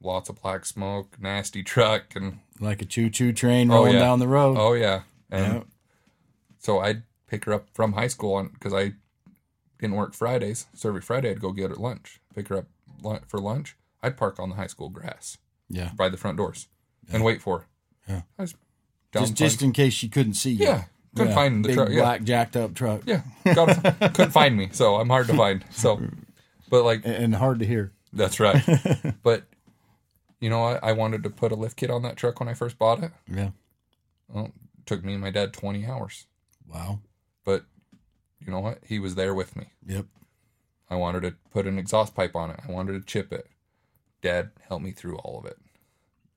[0.00, 4.00] lots of black smoke, nasty truck, and Like a choo choo train Oh, rolling yeah.
[4.00, 4.56] down the road.
[4.58, 5.62] oh yeah, and Yeah.
[6.58, 8.92] so I'd pick her up from high school on because I
[9.80, 10.66] didn't work Fridays.
[10.74, 12.66] So every Friday I'd go get her lunch, pick her up
[13.26, 13.76] for lunch.
[14.02, 15.92] I'd park on the high school grass Yeah.
[15.96, 16.68] by the front doors
[17.10, 17.66] and wait for her.
[18.08, 18.22] Yeah.
[18.38, 18.54] I was
[19.12, 20.66] Just just in case she couldn't see you.
[20.66, 20.84] yeah,
[21.16, 21.88] couldn't find the Big truck.
[21.90, 23.02] Yeah, black jacked up truck.
[23.06, 23.22] yeah,
[23.54, 23.82] got
[24.14, 25.64] couldn't find me, so I'm hard to find.
[25.70, 26.00] So,
[26.70, 27.92] but like And- hard to hear.
[28.12, 28.62] that's right.
[29.22, 29.44] but
[30.40, 32.54] you know, I, I wanted to put a lift kit on that truck when I
[32.54, 33.12] first bought it.
[33.32, 33.50] Yeah.
[34.28, 36.26] Well, it took me and my dad 20 hours,
[36.66, 37.00] Wow.
[37.44, 37.64] but
[38.44, 38.78] you know what?
[38.86, 39.66] He was there with me.
[39.86, 40.06] Yep.
[40.90, 42.58] I wanted to put an exhaust pipe on it.
[42.66, 43.46] I wanted to chip it.
[44.20, 45.58] Dad helped me through all of it.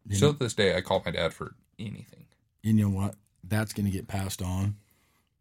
[0.07, 2.25] You Still to this day, I call my dad for anything.
[2.61, 3.15] you know what
[3.49, 4.75] that's going to get passed on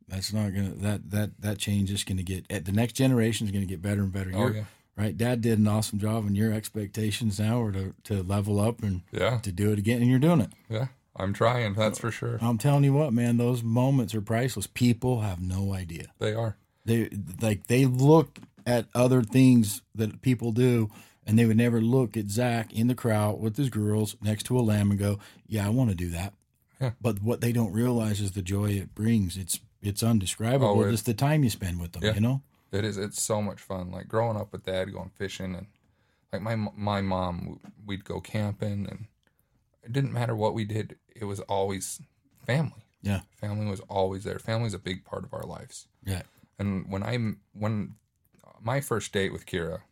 [0.09, 2.93] that's not going to that that that change is going to get eh, the next
[2.95, 4.65] generation is going to get better and better Oh, yeah.
[4.97, 8.83] right dad did an awesome job and your expectations now are to, to level up
[8.83, 10.89] and Yeah, to do it again and you're doing it yeah.
[11.17, 11.75] I'm trying.
[11.75, 12.39] That's for sure.
[12.43, 16.57] i'm telling you what man those moments are priceless people have no idea They are.
[16.85, 17.09] they
[17.41, 20.91] like they look at other things that people do
[21.27, 24.59] and they would never look at zach in the crowd with his girls next to
[24.59, 26.35] a lamb and go yeah i want to do that
[26.81, 26.91] Yeah.
[27.01, 30.91] but what they don't realize is the joy it brings it's it's undescribable Oh, it-
[30.91, 32.15] just the time you spend with them Yeah.
[32.15, 32.97] you know It is.
[32.99, 33.93] It's so much fun.
[33.93, 35.67] Like growing up with dad, going fishing, and
[36.33, 39.07] like my my mom, we'd go camping, and
[39.85, 40.97] it didn't matter what we did.
[41.15, 42.01] It was always
[42.45, 42.83] family.
[43.03, 44.41] yeah Family was always there.
[44.41, 45.87] Family's a big part of our lives.
[46.05, 46.23] yeah
[46.59, 47.15] And when I
[47.53, 47.95] when
[48.61, 49.83] my first date with Kira,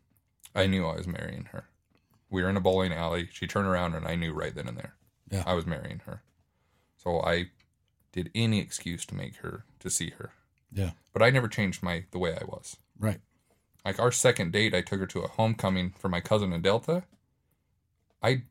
[0.54, 1.64] I knew I was marrying her.
[2.30, 3.28] We were in a bowling alley.
[3.32, 4.94] She turned around and I knew right then and there.
[5.30, 5.44] Yeah.
[5.46, 6.22] I was marrying her.
[7.02, 7.46] So I
[8.12, 10.32] did any excuse to make her to see her.
[10.72, 12.76] yeah But I never changed my the way I was.
[12.98, 13.20] right
[13.84, 17.04] Like our second date, I took her to a homecoming for my cousin in Delta.
[18.22, 18.42] I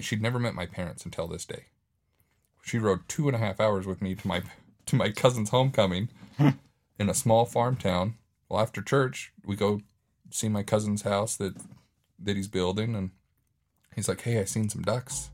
[0.00, 1.66] she'd never met my parents until this day.
[2.62, 4.42] She rode two and a half hours with me to my
[4.86, 6.08] to my cousin's homecoming
[6.98, 8.14] in a small farm town.
[8.48, 9.80] Well, after church, we go
[10.30, 11.54] see my cousin's house that
[12.18, 13.10] that he's building, and
[13.94, 15.30] he's like, "Hey, I seen some ducks.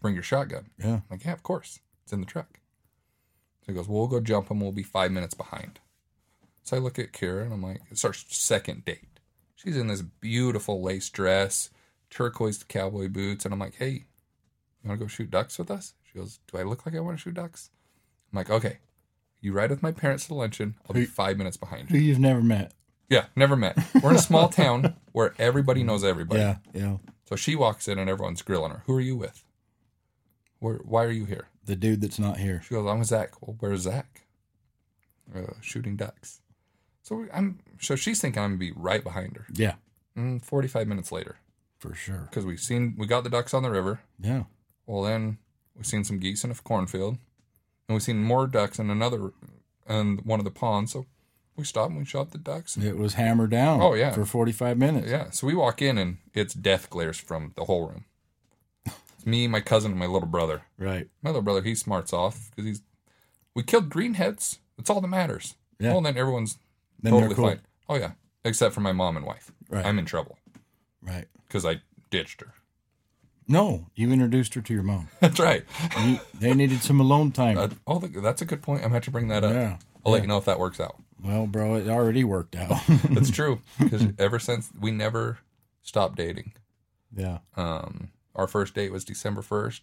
[0.00, 1.80] You bring your shotgun?" yeah I'm like, yeah, of course.
[2.04, 2.60] It's in the truck.
[3.60, 4.60] So he goes, well, we'll go jump him.
[4.60, 5.78] We'll be five minutes behind.
[6.62, 9.20] So I look at Kira and I'm like, it's our second date.
[9.54, 11.70] She's in this beautiful lace dress,
[12.08, 13.90] turquoise cowboy boots, and I'm like, "Hey,
[14.82, 17.00] you want to go shoot ducks with us?" She goes, "Do I look like I
[17.00, 17.68] want to shoot ducks?"
[18.32, 18.78] I'm like, "Okay,
[19.42, 20.76] you ride with my parents to the luncheon.
[20.88, 22.72] I'll be five minutes behind Who you." you've never met.
[23.10, 23.76] Yeah, never met.
[24.02, 26.40] We're in a small town where everybody knows everybody.
[26.40, 26.96] Yeah, yeah.
[27.26, 28.82] So she walks in and everyone's grilling her.
[28.86, 29.44] Who are you with?
[30.60, 30.76] Where?
[30.84, 31.48] Why are you here?
[31.64, 32.62] The dude that's not here.
[32.66, 33.40] She goes, I'm Zach.
[33.42, 34.22] Well, where's Zach?
[35.34, 36.40] Uh, shooting ducks.
[37.02, 37.58] So we- I'm.
[37.80, 39.46] So she's thinking I'm gonna be right behind her.
[39.52, 39.74] Yeah,
[40.16, 41.36] Mm, Forty-five minutes later,
[41.78, 42.26] for sure.
[42.28, 44.00] because we've seen we got the ducks on the river.
[44.20, 44.44] Yeah.
[44.86, 45.38] Well, then
[45.76, 47.14] we've seen some geese in a cornfield,
[47.88, 49.32] and we've seen more ducks in another,
[49.86, 50.92] and one of the ponds.
[50.92, 51.06] So
[51.56, 52.76] we stopped and we shot the ducks.
[52.76, 53.80] It was hammered down.
[53.80, 54.10] Oh, yeah.
[54.12, 55.08] For 45 minutes.
[55.10, 55.30] Yeah.
[55.30, 58.04] So we walk in and it's death glares from the whole room.
[59.20, 60.62] It's me, my cousin, and my little brother.
[60.78, 61.06] Right.
[61.22, 62.82] My little brother, he smarts off because he's.
[63.54, 64.60] We killed greenheads.
[64.78, 65.56] That's all that matters.
[65.78, 65.92] Yeah.
[65.92, 66.56] Well, then everyone's
[67.02, 67.48] Then totally cool.
[67.48, 67.60] fine.
[67.86, 68.12] Oh yeah,
[68.46, 69.52] except for my mom and wife.
[69.68, 69.84] Right.
[69.84, 70.38] I'm in trouble
[71.02, 71.26] Right.
[71.46, 72.54] because I ditched her.
[73.46, 75.08] No, you introduced her to your mom.
[75.20, 75.64] That's right.
[76.00, 77.58] You, they needed some alone time.
[77.58, 78.78] Uh, oh, that's a good point.
[78.84, 79.52] I'm going to have to bring that up.
[79.52, 79.76] Yeah.
[80.06, 80.96] I'll let you know if that works out.
[81.22, 82.80] well, bro, it already worked out.
[83.10, 85.38] That's true because ever since we never
[85.82, 86.52] stopped dating.
[87.14, 87.38] yeah.
[87.56, 89.80] Um, our first date was December 1st.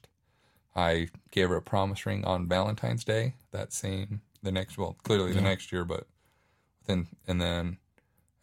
[0.76, 5.32] I gave her a promise ring on Valentine's Day that same the next well clearly
[5.32, 5.44] the Yeah.
[5.46, 6.08] next year but
[6.86, 7.78] then and then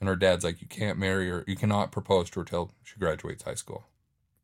[0.00, 2.98] and her dad's like you can't marry her you cannot propose to her till she
[2.98, 3.84] graduates high school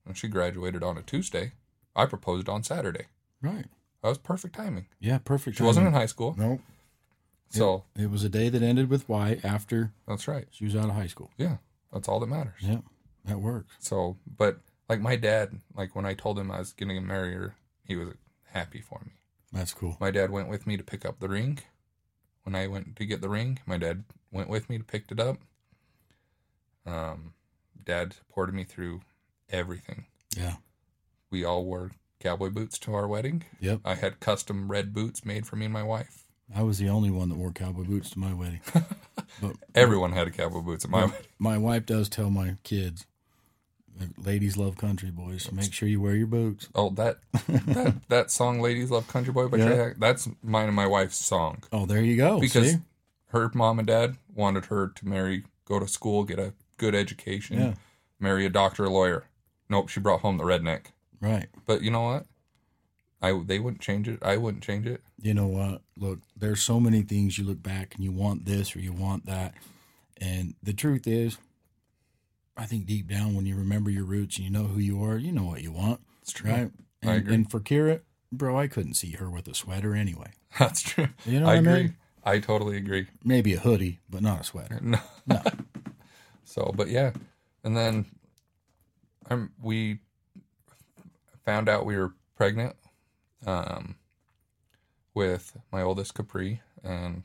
[0.06, 1.52] and she graduated on a Tuesday
[1.96, 3.06] I proposed on Saturday
[3.42, 3.66] Right.
[4.02, 5.56] that was perfect timing Yeah, perfect.
[5.56, 6.60] she wasn't in high school No.
[7.50, 10.88] so It was a day that ended with Y after that's right she was out
[10.88, 11.30] of high school.
[11.36, 11.56] yeah
[11.92, 12.82] that's all that matters Yeah.
[13.24, 13.74] That works.
[13.80, 17.32] so but like my dad like when I told him I was going to marry
[17.34, 17.54] her
[17.86, 18.08] he was
[18.52, 19.12] happy for me
[19.52, 19.96] That's cool.
[20.00, 21.60] My dad went with me to pick up the ring.
[22.44, 25.20] When I went to get the ring, my dad went with me to pick it
[25.20, 25.38] up.
[26.86, 27.34] Um,
[27.84, 29.02] dad supported me through
[29.50, 30.06] everything.
[30.36, 30.56] Yeah.
[31.30, 33.44] We all wore cowboy boots to our wedding.
[33.60, 33.80] Yep.
[33.84, 36.24] I had custom red boots made for me and my wife.
[36.54, 38.60] I was the only one that wore cowboy boots to my wedding.
[39.42, 41.26] but Everyone had cowboy boots at my wedding.
[41.38, 43.06] my wife does tell my kids,
[44.18, 46.68] ladies love country boys, so make sure you wear your boots.
[46.74, 49.74] Oh, that that that song "Ladies Love Country Boy" by Yeah.
[49.74, 52.40] Trace that's mine and my wife's song Oh, there you go.
[52.40, 52.78] because See?
[53.28, 57.58] her mom and dad wanted her to marry, go to school, get a good education,
[57.58, 57.74] Yeah.
[58.18, 59.24] marry a doctor, or lawyer.
[59.68, 60.86] Nope, she brought home the redneck.
[61.20, 61.48] Right.
[61.66, 62.26] But you know what?
[63.22, 64.18] I they wouldn't change it.
[64.22, 65.02] I wouldn't change it.
[65.20, 65.82] You know what?
[65.96, 69.26] Look, there's so many things you look back and you want this or you want
[69.26, 69.52] that.
[70.16, 71.36] And the truth is,
[72.56, 75.16] I think deep down when you remember your roots and you know who you are,
[75.16, 76.00] you know what you want.
[76.22, 76.50] It's true.
[76.50, 76.70] Right?
[77.02, 77.34] I And, agree.
[77.34, 78.00] and for Kira,
[78.32, 80.32] bro, I couldn't see her with a sweater anyway.
[80.58, 81.08] That's true.
[81.24, 81.82] You know I what I agree.
[81.84, 81.96] mean?
[82.22, 83.06] I totally agree.
[83.24, 84.78] Maybe a hoodie, but not a sweater.
[84.82, 84.98] No.
[85.26, 85.42] No.
[86.44, 87.12] So, but yeah,
[87.62, 88.06] and then
[89.30, 90.00] um, we
[91.44, 92.74] found out we were pregnant
[93.46, 93.94] um,
[95.14, 97.22] with my oldest Capri, and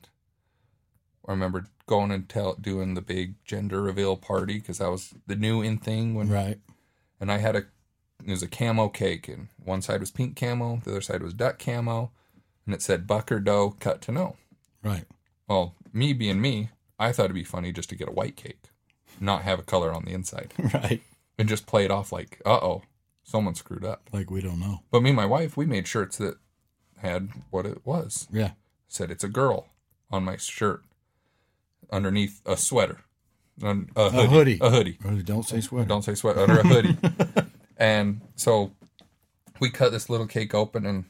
[1.28, 5.36] I remember going and tell doing the big gender reveal party because that was the
[5.36, 6.60] new in thing when Right.
[7.20, 7.66] and I had a
[8.26, 11.34] it was a camo cake, and one side was pink camo, the other side was
[11.34, 12.12] duck camo,
[12.66, 14.36] and it said Bucker Dough cut to know.
[14.84, 15.04] Right.
[15.48, 18.64] Well, me being me, I thought it'd be funny just to get a white cake,
[19.20, 21.02] not have a color on the inside, Right.
[21.38, 22.84] and just play it off like, uh oh,
[23.24, 24.10] someone screwed up.
[24.12, 24.80] Like we don't know.
[24.90, 26.38] But me and my wife, we made shirts that
[26.98, 28.28] had what it was.
[28.32, 28.52] Yeah.
[28.88, 29.68] said it's a girl
[30.10, 30.84] on my shirt
[31.92, 33.00] underneath a sweater,
[33.64, 34.58] Un- a hoodie, hoodie.
[34.62, 34.98] a hoodie.
[35.06, 35.88] Oh, Don't say sweater.
[35.88, 36.98] Don't say sweat under a hoodie.
[37.78, 38.72] and so
[39.60, 41.06] we cut this little cake open, and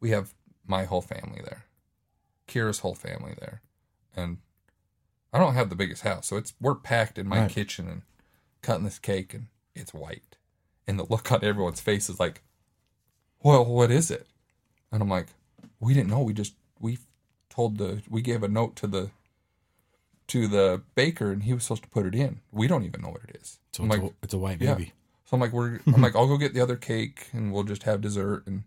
[0.00, 0.32] we have
[0.66, 1.64] my whole family there,
[2.48, 3.62] Kira's whole family there,
[4.16, 4.38] and
[5.32, 7.50] I don't have the biggest house, so it's we're packed in my Right.
[7.50, 8.02] kitchen and
[8.62, 10.36] cutting this cake, and it's white,
[10.86, 12.42] and the look on everyone's face is like,
[13.42, 14.26] "Well, what is it?"
[14.92, 15.28] And I'm like,
[15.80, 16.22] "We didn't know.
[16.22, 16.98] We just we
[17.50, 19.10] told the we gave a note to the."
[20.28, 22.40] To the baker, and he was supposed to put it in.
[22.50, 23.60] We don't even know what it is.
[23.72, 24.74] So I'm it's, like, a, it's a white yeah.
[24.74, 24.92] baby.
[25.24, 27.84] so I'm like, we're, I'm like, I'll go get the other cake and we'll just
[27.84, 28.44] have dessert.
[28.46, 28.64] And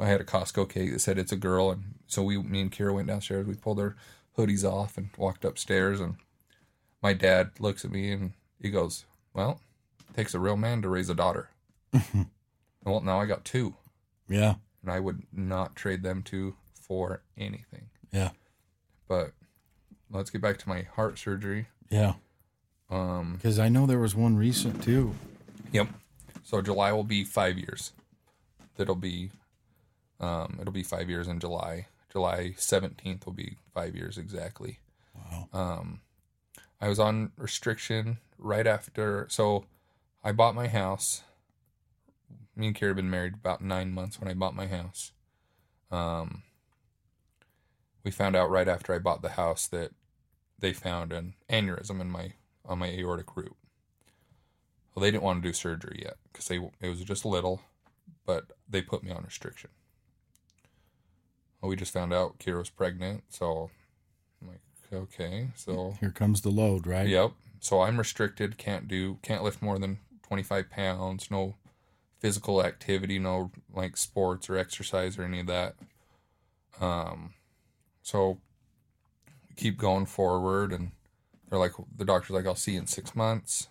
[0.00, 1.70] I had a Costco cake that said it's a girl.
[1.70, 3.46] And so we, me and Kira went downstairs.
[3.46, 3.94] We pulled our
[4.36, 6.00] hoodies off and walked upstairs.
[6.00, 6.16] And
[7.02, 9.60] my dad looks at me and he goes, well,
[10.08, 11.50] it takes a real man to raise a daughter.
[12.84, 13.74] well, now I got two
[14.28, 14.54] Yeah.
[14.82, 17.90] and I would not trade them two for anything.
[18.12, 18.30] Yeah.
[19.06, 19.32] But
[20.10, 21.68] let's get back to my heart surgery.
[21.88, 22.14] Yeah.
[22.90, 25.14] Um, Because I know there was one recent too.
[25.72, 25.88] Yep.
[26.42, 27.92] So July will be five years.
[28.76, 29.30] That'll be,
[30.18, 31.86] um, it'll be five years in July.
[32.10, 34.80] July seventeenth will be five years exactly.
[35.14, 35.48] Wow.
[35.52, 36.00] Um,
[36.80, 39.26] I was on restriction right after.
[39.30, 39.66] So
[40.24, 41.22] I bought my house.
[42.56, 45.12] Me and Kira had been married about nine months when I bought my house.
[45.90, 46.42] Um,
[48.02, 49.92] we found out right after I bought the house that
[50.60, 52.32] they found an aneurysm in my
[52.64, 53.56] on my aortic root.
[54.94, 57.62] Well, they didn't want to do surgery yet because they it was just a little,
[58.26, 59.70] but they put me on restriction.
[61.60, 63.70] Well, we just found out Kira was pregnant, so
[64.40, 64.60] I'm like,
[64.92, 67.08] okay, so Here comes the load, right?
[67.08, 67.32] Yep.
[67.60, 68.56] So I'm restricted.
[68.56, 69.18] Can't do.
[69.22, 71.30] Can't lift more than 25 pounds.
[71.30, 71.56] No
[72.18, 73.18] physical activity.
[73.18, 75.74] No like sports or exercise or any of that.
[76.80, 77.34] Um.
[78.02, 78.38] So
[79.60, 80.92] keep going forward, and
[81.48, 83.68] they're like, the doctor's like, I'll see you in six months.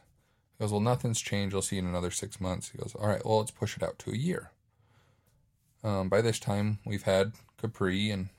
[0.58, 1.56] He goes, well, nothing's changed.
[1.56, 2.69] I'll see you in another six months.
[2.69, 3.25] He goes, all right.
[3.25, 4.52] Well, let's push it out to a year.
[5.84, 6.10] Um.
[6.10, 8.30] By this time, we've had Capri and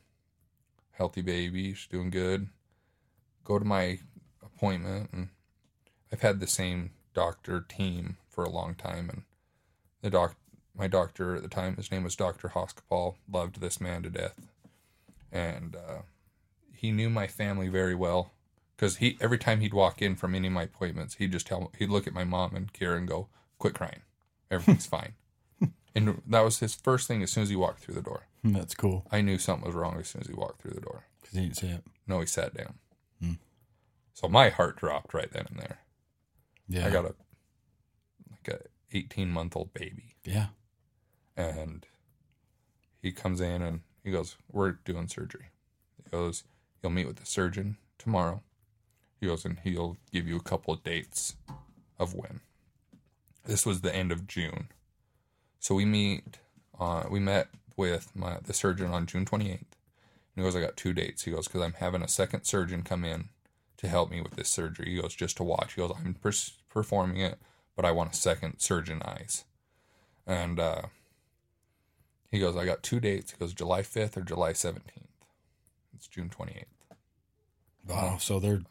[0.93, 1.73] healthy baby.
[1.73, 2.49] She's doing good.
[3.45, 3.99] Go to my
[4.43, 5.29] appointment and
[6.13, 9.23] I've had the same doctor team for a long time and
[10.03, 10.37] the doc
[10.77, 12.51] my doctor at the time his name was Dr.
[12.51, 14.49] Hoskapal loved this man to death
[15.33, 16.03] and uh,
[16.81, 18.33] he knew my family very well
[18.77, 21.71] because he every time he'd walk in from any of my appointments he'd just tell
[21.79, 24.01] he'd look at my mom and Kira and go quit crying
[24.51, 25.13] everything's fine
[25.95, 28.75] and that was his first thing as soon as he walked through the door That's
[28.75, 29.07] cool.
[29.11, 31.43] I knew something was wrong as soon as he walked through the door Because he
[31.43, 31.85] didn't say it.
[32.07, 32.75] no he sat down
[33.21, 33.33] Hmm.
[34.15, 35.81] so my heart dropped right then and there
[36.69, 36.87] Yeah.
[36.87, 37.15] I got a
[38.31, 38.61] like a
[38.97, 40.47] 18 month old baby, Yeah.
[41.37, 41.85] and
[43.03, 45.47] he comes in and he goes, "We're doing surgery."
[46.03, 46.45] He goes,
[46.83, 48.43] "You'll meet with the surgeon tomorrow."
[49.21, 51.37] He goes, and he'll give you a couple of dates
[51.99, 52.41] of when.
[53.45, 54.69] This was the end of June,
[55.59, 56.39] so we meet.
[56.79, 59.77] Uh, we met with my the surgeon on June 28th.
[60.35, 62.83] And he goes, "I got two dates." He goes, "Because I'm having a second surgeon
[62.83, 63.29] come in
[63.79, 66.17] to help me with this surgery." He goes, "Just to watch." He goes, "I'm
[66.71, 67.39] performing it."
[67.81, 69.47] but I want a second surgeon eyes.
[70.27, 70.83] And uh,
[72.31, 73.33] he goes, I got two dates.
[73.33, 74.81] He goes, July 5th or July 17th.
[76.01, 76.65] It's June 28th.
[77.87, 78.17] Wow.
[78.19, 78.63] So they're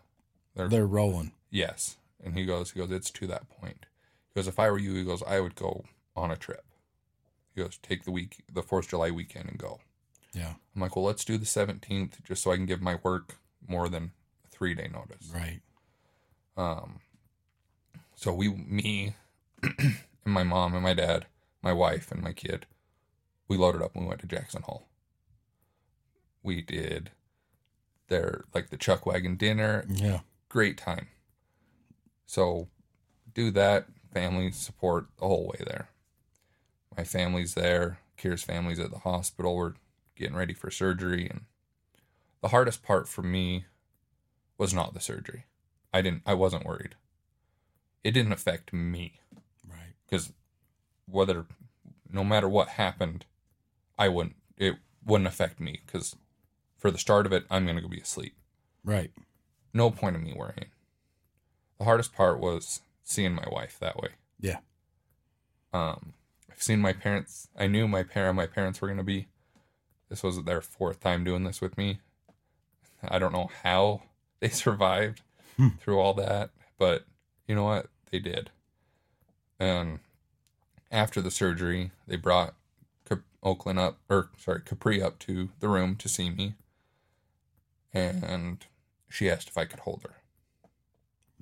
[0.56, 1.34] They're, they're rolling.
[1.52, 1.98] yes.
[2.24, 3.86] And he goes, he goes, it's to that point.
[4.34, 6.66] He goes, if I were you, he goes, I would go on a trip.
[7.54, 9.80] He goes, take the week, the 4th of July weekend and go.
[10.34, 10.56] Yeah.
[10.76, 13.38] I'm like, well, let's do the 17th just so I can give my work
[13.68, 14.12] more than
[14.46, 15.32] a three day notice.
[15.34, 15.62] Right.
[16.58, 17.00] Um,
[18.16, 19.14] so we, me,
[19.64, 19.94] and
[20.26, 21.28] my mom and my dad,
[21.62, 22.66] my wife and my kid,
[23.48, 24.88] we loaded up and we went to Jackson Hole.
[26.44, 27.12] We did
[28.10, 30.22] their like the chuck wagon dinner, Yeah.
[30.50, 31.08] great time.
[32.26, 32.68] So
[33.34, 35.90] do that, family support the whole way there.
[36.96, 38.00] My family's there.
[38.18, 39.56] Kira's family's at the hospital.
[39.56, 39.76] We're
[40.16, 41.46] getting ready for surgery and
[42.42, 43.66] the hardest part for me
[44.58, 45.46] was not the surgery.
[45.94, 46.96] I didn't I wasn't worried.
[48.04, 49.20] It didn't affect me
[49.68, 49.94] Right.
[50.06, 50.34] because
[51.06, 51.46] whether
[52.12, 53.26] no matter what happened,
[53.98, 56.16] I wouldn't it wouldn't affect me because
[56.80, 58.34] for the start of it, I'm gonna go be asleep
[58.84, 59.12] Right.
[59.74, 60.72] no point in me worrying.
[61.78, 64.10] The hardest part was seeing my wife that way.
[64.40, 64.60] Yeah.
[65.72, 66.14] Um,
[66.52, 67.48] I've seen my parents.
[67.56, 69.28] I knew my parent, my parents were gonna be.
[70.10, 72.00] This was their fourth time doing this with me.
[73.08, 74.02] I don't know how
[74.40, 75.22] they survived
[75.58, 75.70] Hmm.
[75.80, 77.06] through all that, but
[77.48, 77.88] you know what?
[78.12, 78.50] They did.
[79.60, 80.00] And
[80.92, 82.56] after the surgery, they brought
[83.42, 86.56] Oakland up, or sorry, Capri up to the room to see me.
[87.94, 88.66] And
[89.10, 90.16] she asked if I could hold her.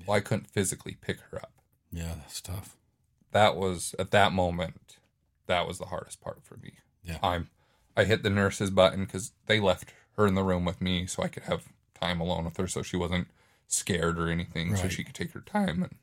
[0.06, 1.54] Well, I couldn't physically pick her up.
[1.92, 2.16] Yeah.
[2.20, 2.78] That's tough.
[3.32, 4.98] That was at that moment.
[5.48, 6.74] That was the hardest part for me.
[7.04, 7.18] Yeah.
[7.24, 7.50] I'm.
[7.96, 11.24] I hit the nurse's button because they left her in the room with me, so
[11.24, 11.66] I could have
[12.00, 13.28] time alone with her, so she wasn't
[13.68, 15.84] scared or anything, so she could take her time.
[15.84, 15.96] And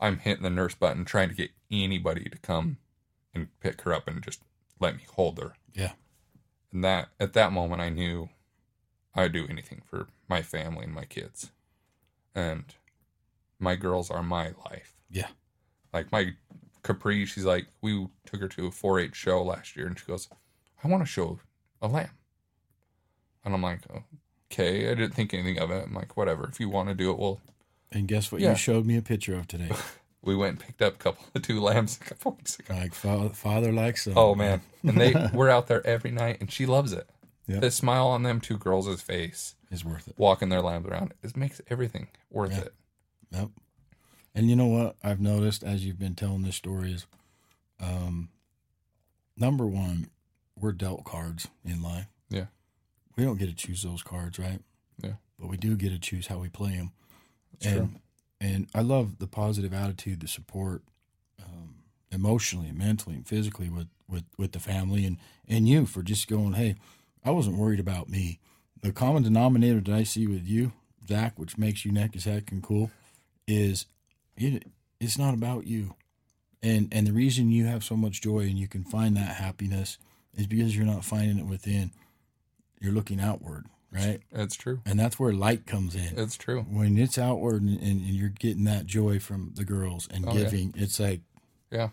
[0.00, 2.78] I'm hitting the nurse button, trying to get anybody to come
[3.34, 4.40] and pick her up and just
[4.78, 5.54] let me hold her.
[5.74, 5.92] Yeah.
[6.72, 8.28] And that at that moment, I knew
[9.18, 11.50] I'd do anything for my family and my kids,
[12.34, 12.64] and
[13.58, 14.94] my girls are my life.
[15.10, 15.28] Yeah.
[15.92, 16.34] Like my
[16.82, 20.28] Capri, she's like, we took her to a 4-H show last year, and she goes,
[20.84, 21.40] "I want to show
[21.82, 22.10] a lamb,"
[23.44, 23.80] and I'm like,
[24.52, 25.84] "Okay." I didn't think anything of it.
[25.86, 26.48] I'm like, "Whatever.
[26.48, 27.40] If you want to do it, well."
[27.90, 28.40] And guess what?
[28.40, 28.50] Yeah.
[28.50, 29.70] You showed me a picture of today.
[30.20, 32.74] We went and picked up a couple of two lambs a couple weeks ago.
[32.74, 34.14] like father, father like son.
[34.16, 37.08] Oh man, and they we're out there every night, and she loves it.
[37.48, 37.60] Yep.
[37.62, 40.14] The smile on them two girls' face, is worth it.
[40.18, 42.60] walking their lambs around, it makes everything worth Yeah.
[42.60, 42.74] it.
[43.32, 43.48] Yep.
[44.34, 47.06] And you know what I've noticed as you've been telling this story is,
[47.80, 48.28] um,
[49.36, 50.10] number one,
[50.56, 52.06] we're dealt cards in life.
[52.28, 52.46] Yeah.
[53.16, 54.60] We don't get to choose those cards, right?
[55.02, 55.14] Yeah.
[55.38, 56.92] But we do get to choose how we play them.
[57.54, 58.00] It's and true.
[58.40, 60.82] and I love the positive attitude, the support,
[61.42, 61.76] um,
[62.12, 65.16] emotionally, mentally, and physically with with with the family, and
[65.48, 66.76] and you for just going, hey,
[67.24, 68.38] I wasn't worried about me.
[68.82, 70.72] The common denominator that I see with you,
[71.08, 72.90] Zach, which makes you neck as heck and cool,
[73.46, 73.86] is
[74.36, 74.64] it,
[75.00, 75.94] it's not about you.
[76.62, 79.96] And and the reason you have so much joy and you can find that happiness
[80.34, 81.92] is because you're not finding it within.
[82.80, 84.20] You're looking outward, right?
[84.32, 84.80] That's true.
[84.86, 86.14] And that's where light comes in.
[86.16, 86.62] That's true.
[86.62, 90.44] When it's outward and, and you're getting that joy from the girls and Oh, yeah.
[90.44, 91.20] giving, it's like
[91.70, 91.88] Yeah.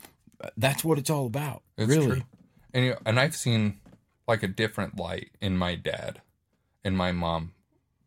[0.57, 1.61] that's what it's all about.
[1.77, 2.07] It's really.
[2.07, 2.21] true.
[2.73, 3.79] And you and I've seen
[4.27, 6.21] like a different light in my dad
[6.83, 7.53] and my mom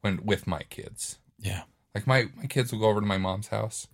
[0.00, 1.18] when with my kids.
[1.38, 1.62] Yeah.
[1.94, 3.88] Like my my kids will go over to my mom's house,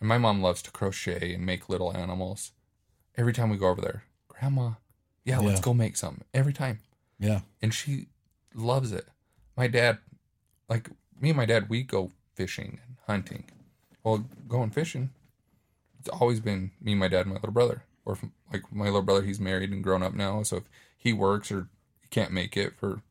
[0.00, 2.52] and my mom loves to crochet and make little animals.
[3.16, 4.72] Every time we go over there, Grandma,
[5.24, 6.22] yeah, let's go make some.
[6.34, 6.80] Every time,
[7.18, 7.40] Yeah.
[7.60, 8.06] and she
[8.54, 9.06] loves it.
[9.56, 9.98] My dad,
[10.68, 13.44] like me and my dad, we go fishing and hunting.
[14.02, 15.10] Well, going fishing,
[16.00, 17.84] it's always been me, my dad, and my little brother.
[18.04, 18.18] Or
[18.52, 20.64] like my little brother, he's married and grown up now, so if
[21.02, 21.68] he works or
[22.00, 23.02] he can't make it for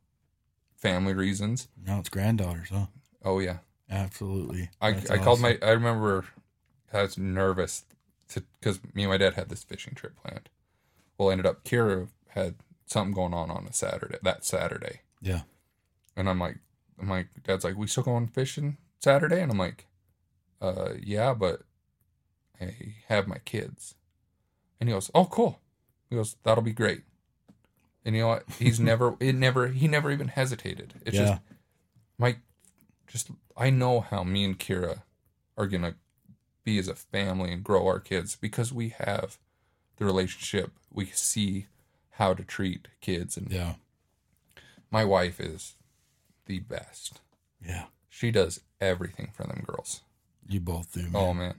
[0.78, 2.86] family reasons, Now it's granddaughters, huh?
[3.24, 3.58] oh yeah,
[3.90, 4.70] Absolutely.
[4.80, 5.58] I, That's I called awesome.
[5.62, 5.68] my.
[5.68, 6.26] I remember
[6.94, 7.84] I was nervous
[8.30, 10.50] to because me and my dad had this fishing trip planned.
[11.18, 15.42] Well, ended up Kira had something going on on a Saturday that Saturday, Yeah.
[16.16, 16.58] and I'm like,
[16.98, 19.88] my dad's like, we still going fishing Saturday, and I'm like,
[20.62, 21.62] uh, yeah, but
[22.62, 22.74] I
[23.08, 23.96] have my kids,
[24.80, 25.60] and he goes, oh, cool.
[26.10, 27.02] He goes, that'll be great.
[28.06, 28.44] And you know what?
[28.60, 29.16] He's never.
[29.20, 29.68] It never.
[29.68, 30.96] He never even hesitated.
[31.06, 31.26] It's Yeah.
[31.26, 31.42] just
[32.18, 32.38] my
[33.08, 35.02] just I know how me and Kira
[35.58, 35.96] are gonna
[36.64, 39.38] be as a family and grow our kids because we have
[39.98, 40.72] the relationship.
[40.94, 41.68] We see
[42.12, 43.76] how to treat kids, and Yeah.
[44.90, 45.76] my wife is
[46.46, 47.20] the best.
[47.66, 47.86] Yeah.
[48.10, 50.02] She does everything for them girls.
[50.48, 51.04] You both do.
[51.04, 51.12] Man.
[51.16, 51.56] Oh man,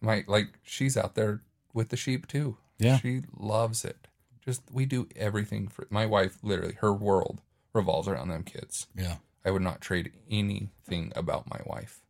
[0.00, 2.56] my like she's out there with the sheep too.
[2.78, 2.98] Yeah.
[2.98, 4.06] she loves it.
[4.48, 6.38] Just we do everything for my wife.
[6.42, 7.42] Literally, her world
[7.74, 8.86] revolves around them kids.
[8.96, 9.16] Yeah.
[9.44, 12.00] I would not trade anything about my wife.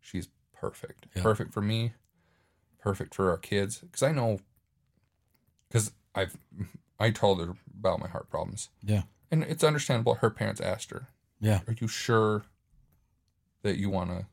[0.00, 1.08] She's perfect.
[1.14, 1.22] Yeah.
[1.22, 1.92] Perfect for me,
[2.78, 3.80] perfect for our kids.
[3.80, 4.40] Because I know,
[5.68, 6.38] because I've,
[6.98, 8.70] I told her about my heart problems.
[8.82, 9.02] Yeah.
[9.30, 10.14] And it's understandable.
[10.14, 11.60] Her parents asked her, Yeah.
[11.68, 12.46] Are you sure
[13.60, 14.24] that you want to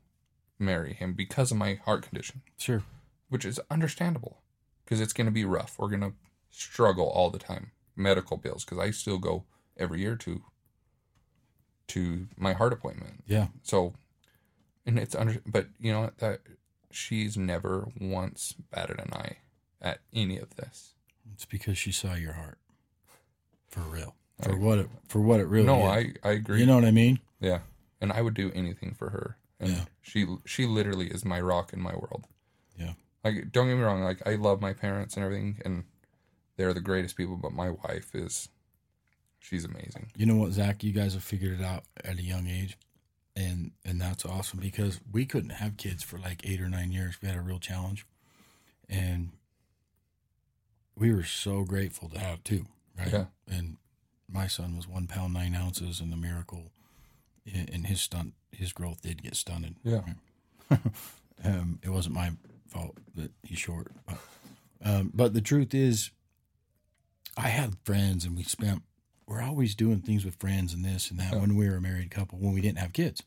[0.58, 2.40] marry him because of my heart condition?
[2.56, 2.82] Sure.
[3.28, 4.38] Which is understandable
[4.86, 5.78] because it's going to be rough.
[5.78, 6.14] We're going to
[6.52, 7.72] struggle all the time.
[7.96, 9.44] Medical bills, because I still go
[9.76, 10.42] every year to
[11.88, 13.22] to my heart appointment.
[13.26, 13.48] Yeah.
[13.62, 13.92] So,
[14.86, 16.18] and it's under, but you know what?
[16.18, 16.40] That
[16.90, 19.36] she's never once batted an eye
[19.80, 20.94] at any of this.
[21.34, 22.58] It's because she saw your heart.
[23.68, 24.14] For real.
[24.40, 26.14] I- For what it for what it really no, is.
[26.24, 26.60] I I agree.
[26.60, 27.20] You know what I mean?
[27.40, 27.60] yeah,
[28.00, 29.36] and I would do anything for her.
[29.60, 29.84] And Yeah.
[30.00, 32.26] she she literally is my rock in my world.
[32.78, 32.94] Yeah.
[33.22, 34.02] Like, don't get me wrong.
[34.02, 35.84] Like, I love my parents and everything, and
[36.62, 37.36] they're the greatest people.
[37.36, 38.48] But my wife is,
[39.40, 40.12] she's amazing.
[40.16, 40.84] You know what, Zach?
[40.84, 42.78] You guys have figured it out at a young age,
[43.34, 47.16] and and that's awesome because we couldn't have kids for like eight or nine years.
[47.20, 48.06] We had a real challenge,
[48.88, 49.30] and
[50.96, 52.66] we were so grateful to have two.
[52.96, 53.12] Right?
[53.12, 53.24] Yeah.
[53.50, 53.78] And
[54.30, 56.70] my son was one pound nine ounces, and the miracle
[57.44, 58.34] in, his stunt.
[58.52, 59.74] His growth did get stunted.
[59.82, 60.02] Yeah.
[61.44, 62.30] um, it wasn't my
[62.68, 63.88] fault that he's short.
[64.06, 64.18] But,
[64.84, 66.10] um, but the truth is,
[67.36, 68.82] I had friends, and we spent.
[69.26, 71.38] We're always doing things with friends and this and that Yeah.
[71.40, 73.22] when we were a married couple when we didn't have kids.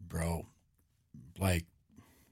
[0.00, 0.46] Bro,
[1.38, 1.66] like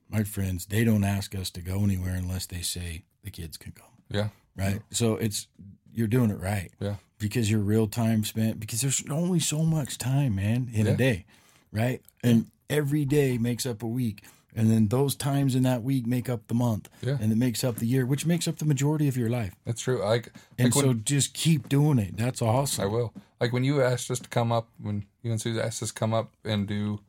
[0.08, 3.72] my friends, they don't ask us to go anywhere unless they say the kids can
[3.72, 3.86] come.
[4.08, 4.28] Yeah.
[4.56, 4.80] Right.
[4.90, 5.46] So it's
[5.92, 6.70] you're doing it right.
[6.80, 6.96] Yeah.
[7.18, 10.92] Because your real time spent because there's only so much time, man, in Yeah.
[10.92, 11.26] a day.
[11.70, 12.00] Right?
[12.22, 14.24] And every day makes up a week.
[14.56, 16.88] And then those times in that week make up the month.
[17.02, 17.18] Yeah.
[17.20, 19.54] And it makes up the year, which makes up the majority of your life.
[19.64, 20.02] That's true.
[20.02, 22.16] Like, And so just keep doing it.
[22.16, 22.84] That's awesome.
[22.84, 23.12] I will.
[23.40, 25.94] Like when you asked us to come up, when you and Susie asked us to
[25.94, 27.00] come up and do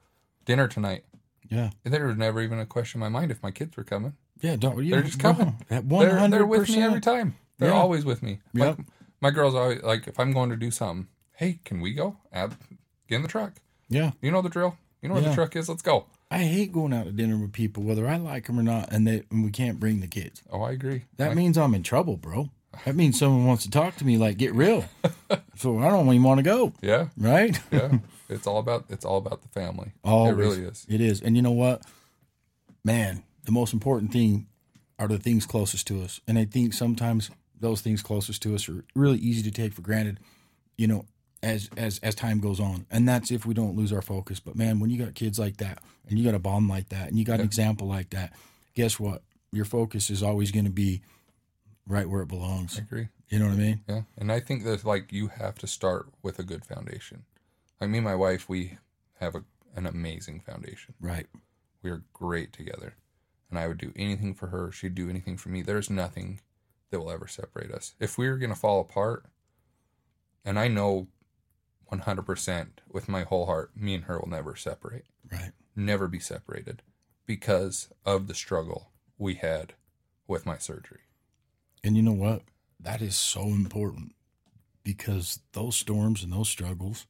[0.46, 1.06] dinner tonight,
[1.50, 1.72] yeah.
[1.84, 4.14] there was never even a question in my mind if my kids were coming.
[4.42, 4.56] Yeah.
[4.56, 5.58] Don't you They're just coming.
[5.70, 7.36] One They're, hundred they're with me every time.
[7.58, 7.76] They're Yeah.
[7.76, 8.40] always with me.
[8.54, 8.86] Like, Yep.
[9.22, 11.08] my girls always like if I'm going to do something.
[11.34, 12.18] Hey, can we go?
[12.34, 12.58] Ab,
[13.08, 13.54] get in the truck.
[13.90, 14.12] Yeah.
[14.22, 14.78] You know the drill.
[15.02, 15.30] You know where Yeah.
[15.30, 15.68] the truck is.
[15.70, 16.06] Let's go.
[16.32, 19.08] I hate going out to dinner with people, whether I like them or not, and
[19.08, 20.44] they and we can't bring the kids.
[20.52, 21.04] Oh, I agree.
[21.18, 22.50] That I- means I'm in trouble, bro.
[22.86, 24.18] That means someone wants to talk to me.
[24.18, 24.86] Like, get real.
[25.56, 26.72] so I don't even want to go.
[26.82, 27.60] yeah, Right?
[27.72, 27.98] yeah.
[28.30, 29.92] it's all about it's all about the family.
[30.04, 30.34] Always.
[30.34, 30.86] It really is.
[30.88, 31.20] It is.
[31.22, 31.82] And you know what?
[32.84, 34.48] Man, the most important thing
[35.00, 36.22] are the things closest to us.
[36.28, 39.82] And I think sometimes those things closest to us are really easy to take for
[39.82, 40.20] granted.
[40.78, 41.06] You know,
[41.42, 44.40] as as as time goes on, and that's if we don't lose our focus.
[44.40, 47.10] But man, when you got kids like that, and you got a bond like that,
[47.10, 48.34] and you got an example like that,
[48.76, 49.24] guess what?
[49.52, 51.02] Your focus is always going to be
[51.88, 52.78] right where it belongs.
[52.78, 53.08] I agree.
[53.30, 53.82] You know what I mean?
[53.88, 57.24] Yeah, and I think that like you have to start with a good foundation.
[57.80, 58.78] Like me and my wife, we
[59.20, 59.44] have a,
[59.76, 60.94] an amazing foundation.
[61.00, 61.28] Right.
[61.82, 62.96] We are great together,
[63.50, 64.72] and I would do anything for her.
[64.72, 65.62] She'd do anything for me.
[65.62, 66.42] There's nothing
[66.92, 67.96] that will ever separate us.
[68.00, 69.26] If we were gonna fall apart,
[70.44, 71.08] and I know
[71.92, 75.52] 100% with my whole heart, me and her will never separate, Right.
[75.76, 76.82] never be separated,
[77.26, 79.74] because of the struggle we had
[80.28, 81.02] with my surgery.
[81.84, 82.44] And you know what?
[82.80, 84.14] That is so important
[84.84, 87.06] because those storms and those struggles,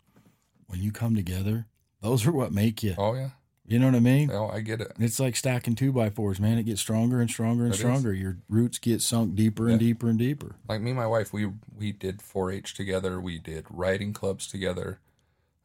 [0.68, 1.68] when you come together,
[2.02, 2.96] those are what make you.
[2.98, 3.32] Oh yeah,
[3.70, 4.32] You know what I mean?
[4.32, 4.94] oh I get it.
[5.00, 6.58] It's like stacking two by fours, man.
[6.58, 7.80] It gets stronger and stronger and It is.
[7.80, 8.12] stronger.
[8.14, 9.88] Your roots get sunk deeper and Yeah.
[9.90, 10.56] deeper and deeper.
[10.68, 15.00] like me and my wife we we did 4-h together we did riding clubs together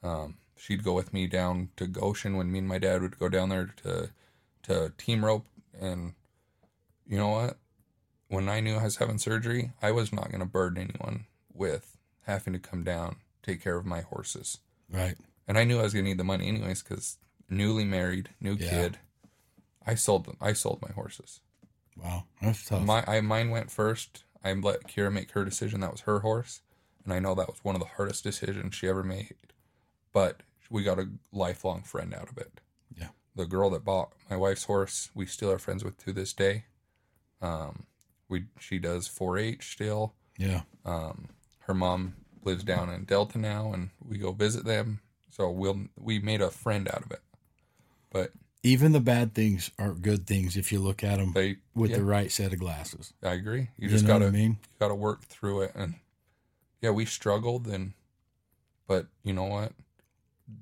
[0.02, 3.28] um, she'd go with me down to goshen when me and my dad would go
[3.30, 4.10] down there to
[4.64, 5.46] to team rope
[5.80, 6.12] and
[7.06, 7.58] you know what
[8.28, 11.96] when i knew i was having surgery i was not going to burden anyone with
[12.26, 14.58] having to come down take care of my horses
[14.90, 15.16] Right.
[15.48, 17.18] and i knew i was going to need the money anyways because
[17.50, 18.70] newly married new Yeah.
[18.70, 18.98] kid
[19.86, 21.40] i sold them i sold my horses
[22.02, 22.24] Wow.
[22.42, 22.82] That's tough.
[22.82, 24.24] my I mine went first.
[24.42, 25.78] I let Kira make her decision.
[25.80, 26.60] That was her horse,
[27.04, 29.36] and I know that was one of the hardest decisions she ever made.
[30.12, 32.60] But we got a lifelong friend out of it.
[32.98, 33.10] Yeah.
[33.36, 36.64] The girl that bought my wife's horse, we still are friends with to this day.
[37.40, 37.84] Um,
[38.28, 40.14] we she does 4-H still.
[40.36, 40.62] yeah.
[40.84, 41.28] Um,
[41.60, 44.98] her mom lives down in Delta now, and we go visit them.
[45.30, 47.22] So we'll we made a friend out of it.
[48.14, 48.30] But
[48.62, 51.98] Even the bad things are good things if you look at them they with yeah,
[51.98, 53.12] the right set of glasses.
[53.22, 53.68] I agree.
[53.76, 54.56] You You, just gotta I mean?
[54.78, 55.94] got to work through it and
[56.80, 57.92] yeah we struggled and
[58.86, 59.72] but you know what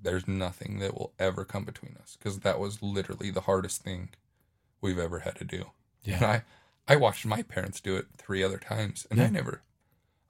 [0.03, 4.09] there's nothing that will ever come between us because that was literally the hardest thing
[4.81, 5.67] we've ever had to do
[6.05, 6.43] and Yeah.
[6.89, 9.63] i i watched my parents do it three other times and i never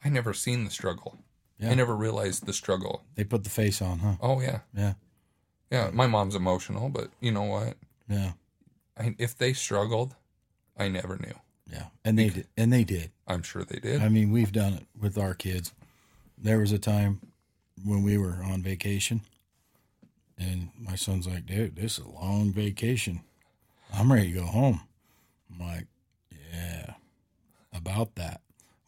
[0.04, 1.18] i never seen the struggle
[1.58, 1.70] Yeah.
[1.70, 4.16] i never realized the struggle They put the face on, huh?
[4.22, 4.94] oh yeah Yeah.
[5.72, 7.74] Yeah my mom's emotional but you know what
[8.08, 8.32] Yeah.
[8.98, 10.14] I, if they struggled
[10.78, 11.34] i never knew
[11.70, 11.86] Yeah.
[12.04, 12.46] And they did.
[12.56, 13.10] And they did.
[13.26, 15.72] i'm sure they did I mean, we've done it with our kids.
[16.38, 17.20] There was a time
[17.84, 19.20] when we were on vacation,
[20.38, 23.20] and my son's like, "Dude, this is a long vacation.
[23.94, 24.80] I'm ready to go home."
[25.50, 25.86] I'm like,
[26.52, 26.94] "Yeah,
[27.72, 28.40] about that.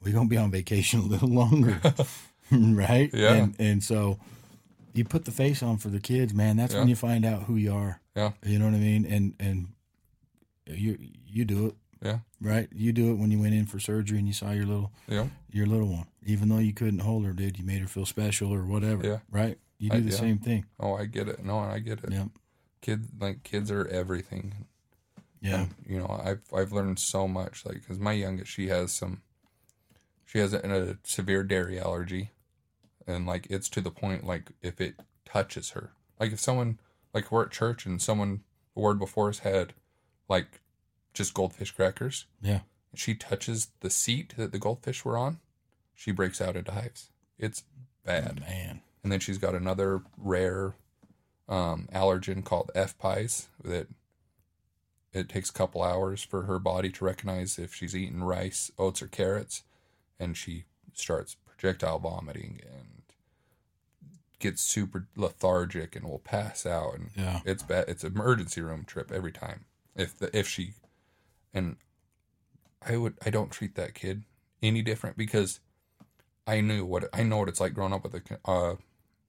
[0.03, 1.81] We're gonna be on vacation a little longer,
[2.51, 3.35] right?" Yeah.
[3.35, 4.19] And and so
[4.95, 6.57] you put the face on for the kids, man.
[6.57, 8.01] That's when you find out who you are.
[8.17, 9.05] yeah You know what I mean?
[9.05, 9.69] And and
[10.67, 12.69] you you do it, yeah right?
[12.73, 15.27] You do it when you went in for surgery and you saw your little yeah
[15.51, 17.59] your little one, even though you couldn't hold her, dude.
[17.59, 19.07] You made her feel special or whatever.
[19.07, 19.19] Yeah.
[19.31, 19.59] Right?
[19.79, 20.17] You do I- the yeah.
[20.17, 20.65] same thing.
[20.81, 22.29] oh i get it no i get it Yep.
[22.81, 24.67] kids like kids are everything
[25.43, 25.63] Yeah.
[25.63, 29.21] And, you know i've i've learned so much like because my youngest she has some
[30.25, 32.31] she has a, a severe dairy allergy
[33.07, 34.95] and like it's to the point like if it
[35.25, 36.79] touches her like if someone
[37.13, 38.41] like we're at church and someone
[38.75, 39.73] the word before us had
[40.29, 40.61] like
[41.13, 42.61] just goldfish crackers Yeah.
[42.95, 45.39] she touches the seat that the goldfish were on
[45.95, 47.65] she breaks out into hives it's
[48.05, 48.81] bad Man.
[49.03, 50.75] and then she's got another rare
[51.49, 53.89] um, allergen called FPIES that
[55.13, 59.01] it takes a couple hours for her body to recognize if she's eating rice, oats,
[59.01, 59.63] or carrots,
[60.19, 62.94] and she starts projectile vomiting and
[64.45, 67.41] gets super lethargic and will pass out and Yeah.
[67.47, 67.87] it's bad.
[67.89, 69.65] It's emergency room trip every time
[69.97, 70.75] if the if she
[71.53, 71.77] and
[72.87, 74.25] I would I don't treat that kid
[74.63, 75.61] any different because
[76.47, 78.77] I knew what I know what it's like growing up with a uh,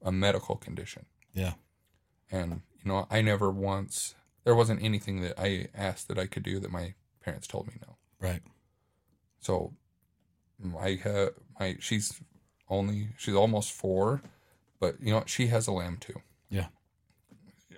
[0.02, 1.54] a medical condition Yeah.
[2.30, 6.44] and you know I never once there wasn't anything that I asked that I could
[6.44, 7.96] do that my parents told me no.
[8.20, 8.42] Right.
[9.40, 9.74] So
[10.80, 12.22] I have my she's
[12.68, 14.22] only she's almost four,
[14.94, 15.30] but you know what?
[15.30, 16.22] she has a lamb too.
[16.50, 16.68] Yeah.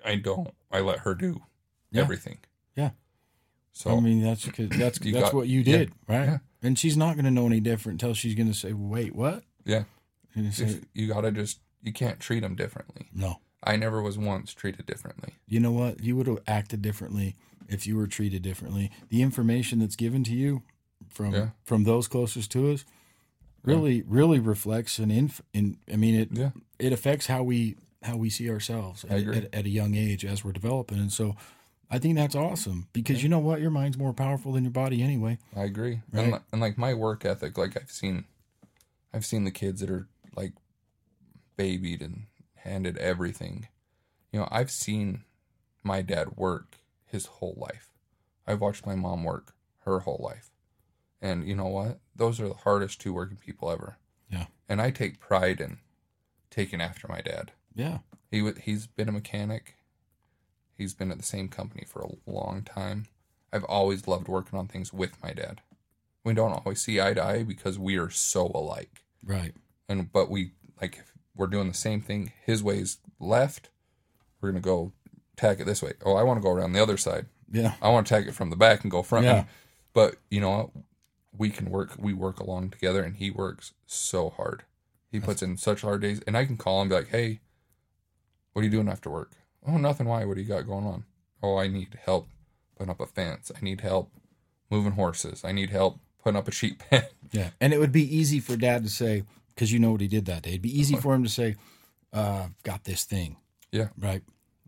[0.04, 0.50] I don't.
[0.70, 1.40] I let her do
[1.90, 2.02] Yeah.
[2.02, 2.38] everything.
[2.76, 2.90] Yeah.
[3.72, 5.78] So I mean, that's because that's You that's got- what you yeah.
[5.78, 6.24] did, right?
[6.26, 6.38] Yeah.
[6.62, 9.44] And she's not going to know any different until she's going to say, "Wait, what?"
[9.64, 9.84] yeah,
[10.34, 13.08] And you say, if you gotta just you can't treat them differently.
[13.14, 15.34] "No." I never was once treated differently.
[15.46, 16.00] You know what?
[16.02, 17.36] You would have acted differently
[17.68, 18.90] if you were treated differently.
[19.08, 20.62] The information that's given to you
[21.08, 21.48] from Yeah.
[21.64, 22.84] from those closest to us
[23.64, 26.50] really really reflects an inf in I mean it Yeah.
[26.78, 30.44] it affects how we how we see ourselves at, at, at a young age as
[30.44, 31.34] we're developing and so
[31.90, 35.02] I think that's awesome because you know what your mind's more powerful than your body
[35.02, 35.38] anyway.
[35.56, 36.02] I agree.
[36.12, 36.22] Right.
[36.24, 38.26] And, li- and like my work ethic, like I've seen,
[39.14, 40.06] I've seen the kids that are
[40.36, 40.52] like
[41.56, 43.68] babied and handed everything.
[44.32, 45.24] You know, I've seen
[45.82, 47.88] my dad work his whole life.
[48.46, 49.54] I've watched my mom work
[49.86, 50.50] her whole life.
[51.20, 51.98] And you know what?
[52.14, 53.96] Those are the hardest two working people ever.
[54.30, 54.46] Yeah.
[54.68, 55.78] And I take pride in
[56.50, 57.52] taking after my dad.
[57.74, 57.98] Yeah.
[58.30, 59.76] He w- he's been a mechanic.
[60.76, 63.06] He's been at the same company for a long time.
[63.52, 65.60] I've always loved working on things with my dad.
[66.24, 69.02] We don't always see eye to eye because we are so alike.
[69.24, 69.54] Right.
[69.88, 72.32] And but we like if we're doing the same thing.
[72.44, 73.70] His way's left.
[74.40, 74.92] We're gonna go
[75.36, 75.94] tack it this way.
[76.04, 77.26] Oh, I want to go around the other side.
[77.50, 77.74] Yeah.
[77.80, 79.24] I want to tack it from the back and go front.
[79.24, 79.44] Yeah.
[79.94, 80.70] But you know what?
[81.36, 81.92] We can work.
[81.98, 84.64] We work along together, and he works so hard.
[85.10, 87.40] He puts in such hard days, and I can call him be like, "Hey,
[88.52, 89.32] what are you doing after work?"
[89.66, 90.06] Oh, nothing.
[90.06, 90.24] Why?
[90.24, 91.04] What do you got going on?
[91.42, 92.28] Oh, I need help
[92.76, 93.50] putting up a fence.
[93.56, 94.10] I need help
[94.70, 95.44] moving horses.
[95.44, 97.04] I need help putting up a sheep pen.
[97.30, 97.50] Yeah.
[97.60, 99.22] And it would be easy for dad to say,
[99.54, 100.50] because you know what he did that day.
[100.52, 101.56] It'd be easy for him to say,
[102.10, 103.36] uh, got this thing.
[103.70, 103.88] Yeah.
[103.98, 104.22] Right.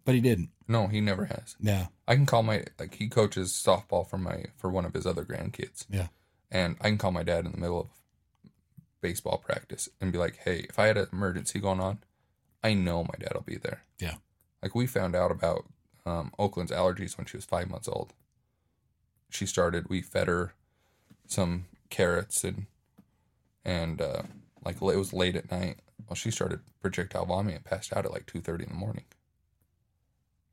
[0.05, 0.51] But he didn't.
[0.69, 1.57] no, he never has.
[1.59, 1.87] Yeah.
[2.07, 5.25] I can call my like he coaches softball for my for one of his other
[5.25, 5.87] grandkids.
[5.89, 6.09] Yeah.
[6.51, 7.89] And I can call my dad in the middle of
[9.01, 11.99] baseball practice and be like, "Hey, if I had an emergency going on,
[12.63, 14.17] I know my dad will be there." Yeah.
[14.63, 15.67] Like we found out about
[16.05, 18.13] um, Oakland's allergies when she was five months old.
[19.31, 19.89] She started.
[19.89, 20.55] We fed her
[21.27, 22.67] some carrots and
[23.65, 24.23] and uh,
[24.65, 25.81] like it was late at night.
[26.09, 29.05] Well, she started projectile vomiting and passed out at like two thirty in the morning.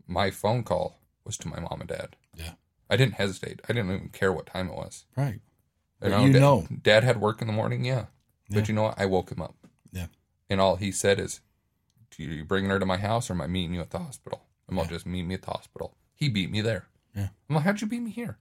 [0.08, 2.16] My phone call was to my mom and dad.
[2.34, 2.52] Yeah.
[2.90, 3.60] I didn't hesitate.
[3.68, 5.06] I didn't even care what time it was.
[5.18, 5.42] Right.
[6.04, 6.68] You know, you dad, know.
[6.84, 8.06] dad had work in the morning, yeah.
[8.50, 8.60] Yeah.
[8.60, 8.96] But you know what?
[9.00, 9.56] I woke him up.
[9.92, 10.08] Yeah.
[10.50, 11.42] And all he said is,
[12.16, 14.44] Do you bringing her to my house or am I meeting you at the hospital?
[14.70, 14.82] I'm Yeah.
[14.82, 15.96] like, just meet me at the hospital.
[16.16, 16.86] He beat me there.
[17.16, 17.30] Yeah.
[17.50, 18.38] I'm like, How'd you beat me here?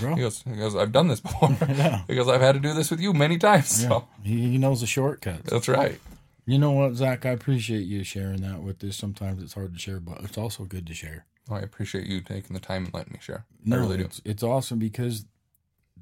[0.00, 0.14] Bro.
[0.16, 1.56] He goes, he goes, I've done this before.
[1.68, 2.02] Yeah.
[2.06, 3.82] Because I've had to do this with you many times.
[3.82, 3.88] Yeah.
[3.88, 5.50] So He, he knows the shortcuts.
[5.50, 6.00] that's right.
[6.46, 7.24] You know what, Zach?
[7.26, 8.96] I appreciate you sharing that with us.
[8.96, 11.26] Sometimes it's hard to share, but it's also good to share.
[11.50, 13.44] I appreciate you taking the time and letting me share.
[13.64, 14.04] No, I really do.
[14.04, 15.24] it's, it's awesome because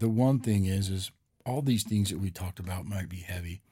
[0.02, 1.10] the one thing is, is
[1.46, 3.62] all these things that we talked about might be heavy,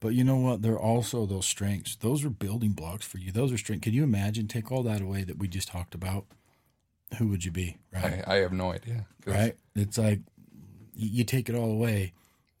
[0.00, 0.62] but you know what?
[0.62, 1.96] They're also those strengths.
[1.96, 3.30] Those are building blocks for you.
[3.32, 3.82] Those are strength.
[3.82, 4.46] Can you imagine?
[4.48, 6.24] Take all that away that we just talked about.
[7.18, 7.76] Who would you be?
[7.92, 8.22] Right.
[8.26, 9.06] I, I have no idea.
[9.26, 9.54] right?
[9.74, 10.20] It's like
[10.94, 12.12] you, you take it all away,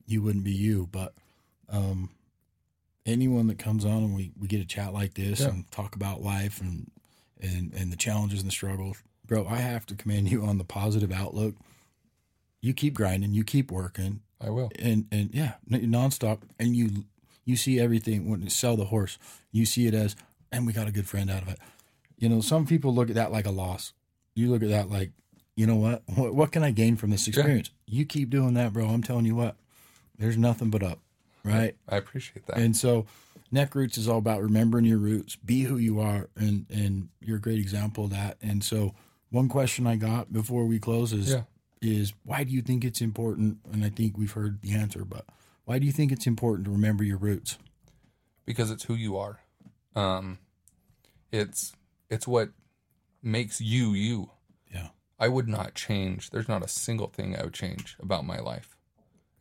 [0.06, 0.88] you wouldn't be you.
[0.90, 1.12] But
[1.68, 2.10] um,
[3.06, 5.48] anyone that comes on and we, we get a chat like this Yeah.
[5.48, 6.90] and talk about life and,
[7.40, 10.64] and and the challenges and the struggles, bro, I have to commend you on the
[10.64, 11.54] positive outlook.
[12.60, 14.70] You keep grinding, you keep working, I will.
[14.78, 17.04] and and yeah, nonstop, and you
[17.44, 19.18] you see everything when you sell the horse,
[19.52, 20.16] you see it as,
[20.52, 21.58] and we got a good friend out of it.
[22.18, 23.92] You know, some people look at that like a loss.
[24.34, 25.12] You look at that like,
[25.56, 26.02] you know what?
[26.14, 27.70] What, what can I gain from this experience?
[27.86, 28.86] You keep doing that, bro.
[28.86, 29.56] I'm telling you what,
[30.18, 30.98] there's nothing but up,
[31.44, 31.76] right?
[31.88, 32.58] I appreciate that.
[32.58, 33.06] And so,
[33.50, 37.38] Neck Roots is all about remembering your roots, be who you are, and and you're
[37.38, 38.36] a great example of that.
[38.42, 38.94] And so,
[39.30, 41.42] one question I got before we close is Yeah.
[41.80, 43.58] Is why do you think it's important?
[43.72, 45.24] And I think we've heard the answer, but
[45.64, 47.58] why do you think it's important to remember your roots?
[48.48, 49.40] because it's who you are.
[49.94, 50.38] Um,
[51.30, 51.74] it's
[52.08, 52.48] it's what
[53.22, 54.30] makes you you.
[54.72, 54.88] Yeah,
[55.20, 56.30] I would not change.
[56.30, 58.74] There's not a single thing I would change about my life.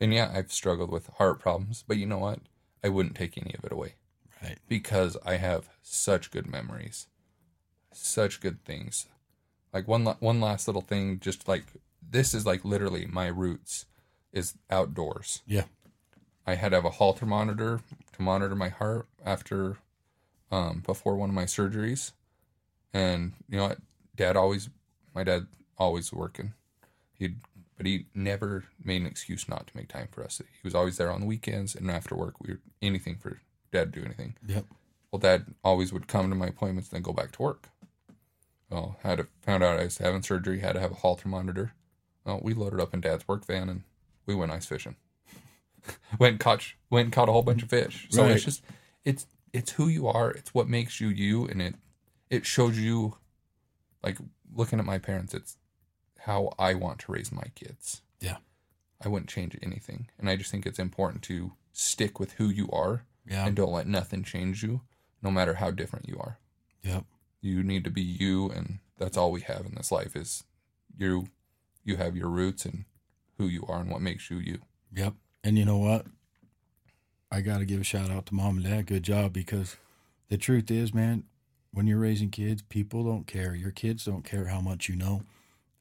[0.01, 2.39] And yeah, I've struggled with heart problems, but you know what?
[2.83, 3.95] I wouldn't take any of it away
[4.43, 4.59] right.
[4.67, 7.07] because I have such good memories,
[7.93, 9.07] such good things.
[9.71, 11.67] Like one one last little thing, just like
[12.09, 13.85] this is like literally my roots
[14.31, 15.41] is outdoors.
[15.47, 15.63] Yeah,
[16.45, 17.81] I had to have a Holter monitor
[18.13, 19.77] to monitor my heart after,
[20.51, 22.11] um, before one of my surgeries,
[22.93, 23.79] and you know what,
[24.15, 24.69] Dad always,
[25.13, 25.47] my dad
[25.77, 26.53] always working,
[27.13, 27.35] He'd,
[27.77, 30.39] but he never made an excuse not to make time for us.
[30.39, 32.35] He was always there on the weekends and after work.
[32.41, 33.39] We were anything for
[33.71, 34.35] Dad to do anything.
[34.47, 34.65] yep,
[35.11, 37.69] Well, Dad always would come to my appointments and then go back to work.
[38.69, 41.73] Well, had to found out I was having surgery, had to have a Holter monitor.
[42.27, 43.83] Well, we loaded up in Dad's work van and
[44.25, 44.97] we went ice fishing.
[46.19, 48.07] went and caught went and caught a whole bunch of fish.
[48.11, 48.33] So Right.
[48.33, 48.61] it's just
[49.05, 50.29] it's it's who you are.
[50.31, 51.75] It's what makes you you, and it
[52.29, 53.15] it shows you
[54.03, 54.17] like
[54.53, 55.33] looking at my parents.
[55.33, 55.55] It's
[56.19, 58.01] how I want to raise my kids.
[58.19, 58.37] Yeah.
[59.03, 62.67] I wouldn't change anything, and I just think it's important to stick with who you
[62.71, 64.81] are yeah, and don't let nothing change you,
[65.21, 66.39] no matter how different you are.
[66.81, 67.05] yep,
[67.39, 70.43] You need to be you, and that's all we have in this life is
[70.97, 71.27] you.
[71.87, 72.83] You have your roots and
[73.37, 74.59] who you are and what makes you you.
[74.93, 75.13] yep.
[75.43, 76.05] And you know what?
[77.31, 78.87] I got to give a shout out to mom and dad.
[78.87, 79.77] Good job because
[80.27, 81.23] the truth is, man,
[81.71, 83.55] when you're raising kids, people don't care.
[83.55, 85.21] Your kids don't care how much you know.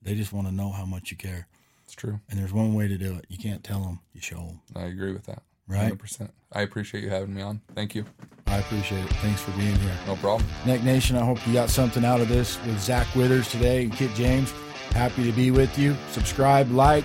[0.01, 1.49] They just want to know how much you care.
[1.85, 2.21] It's true.
[2.31, 3.25] And there's one way to do it.
[3.29, 4.61] You can't tell them, you show them.
[4.77, 5.43] I agree with that.
[5.67, 5.93] Right.
[5.93, 6.31] 100%.
[6.53, 7.61] I appreciate you having me on.
[7.75, 8.05] Thank you.
[8.47, 9.13] I appreciate it.
[9.15, 9.97] Thanks for being here.
[10.07, 10.49] No problem.
[10.65, 13.93] Neck Nation, I hope you got something out of this with Zach Withers today and
[13.93, 14.53] Kit James.
[14.93, 15.97] Happy to be with you.
[16.11, 17.05] Subscribe, like,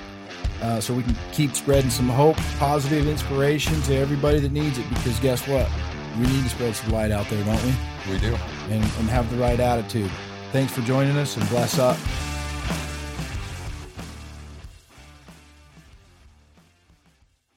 [0.61, 4.87] uh, so we can keep spreading some hope, positive inspiration to everybody that needs it.
[4.89, 5.69] Because guess what?
[6.17, 7.73] We need to spread some light out there, don't we?
[8.13, 8.35] We do.
[8.69, 10.11] And, and have the right attitude.
[10.51, 11.97] Thanks for joining us and bless up.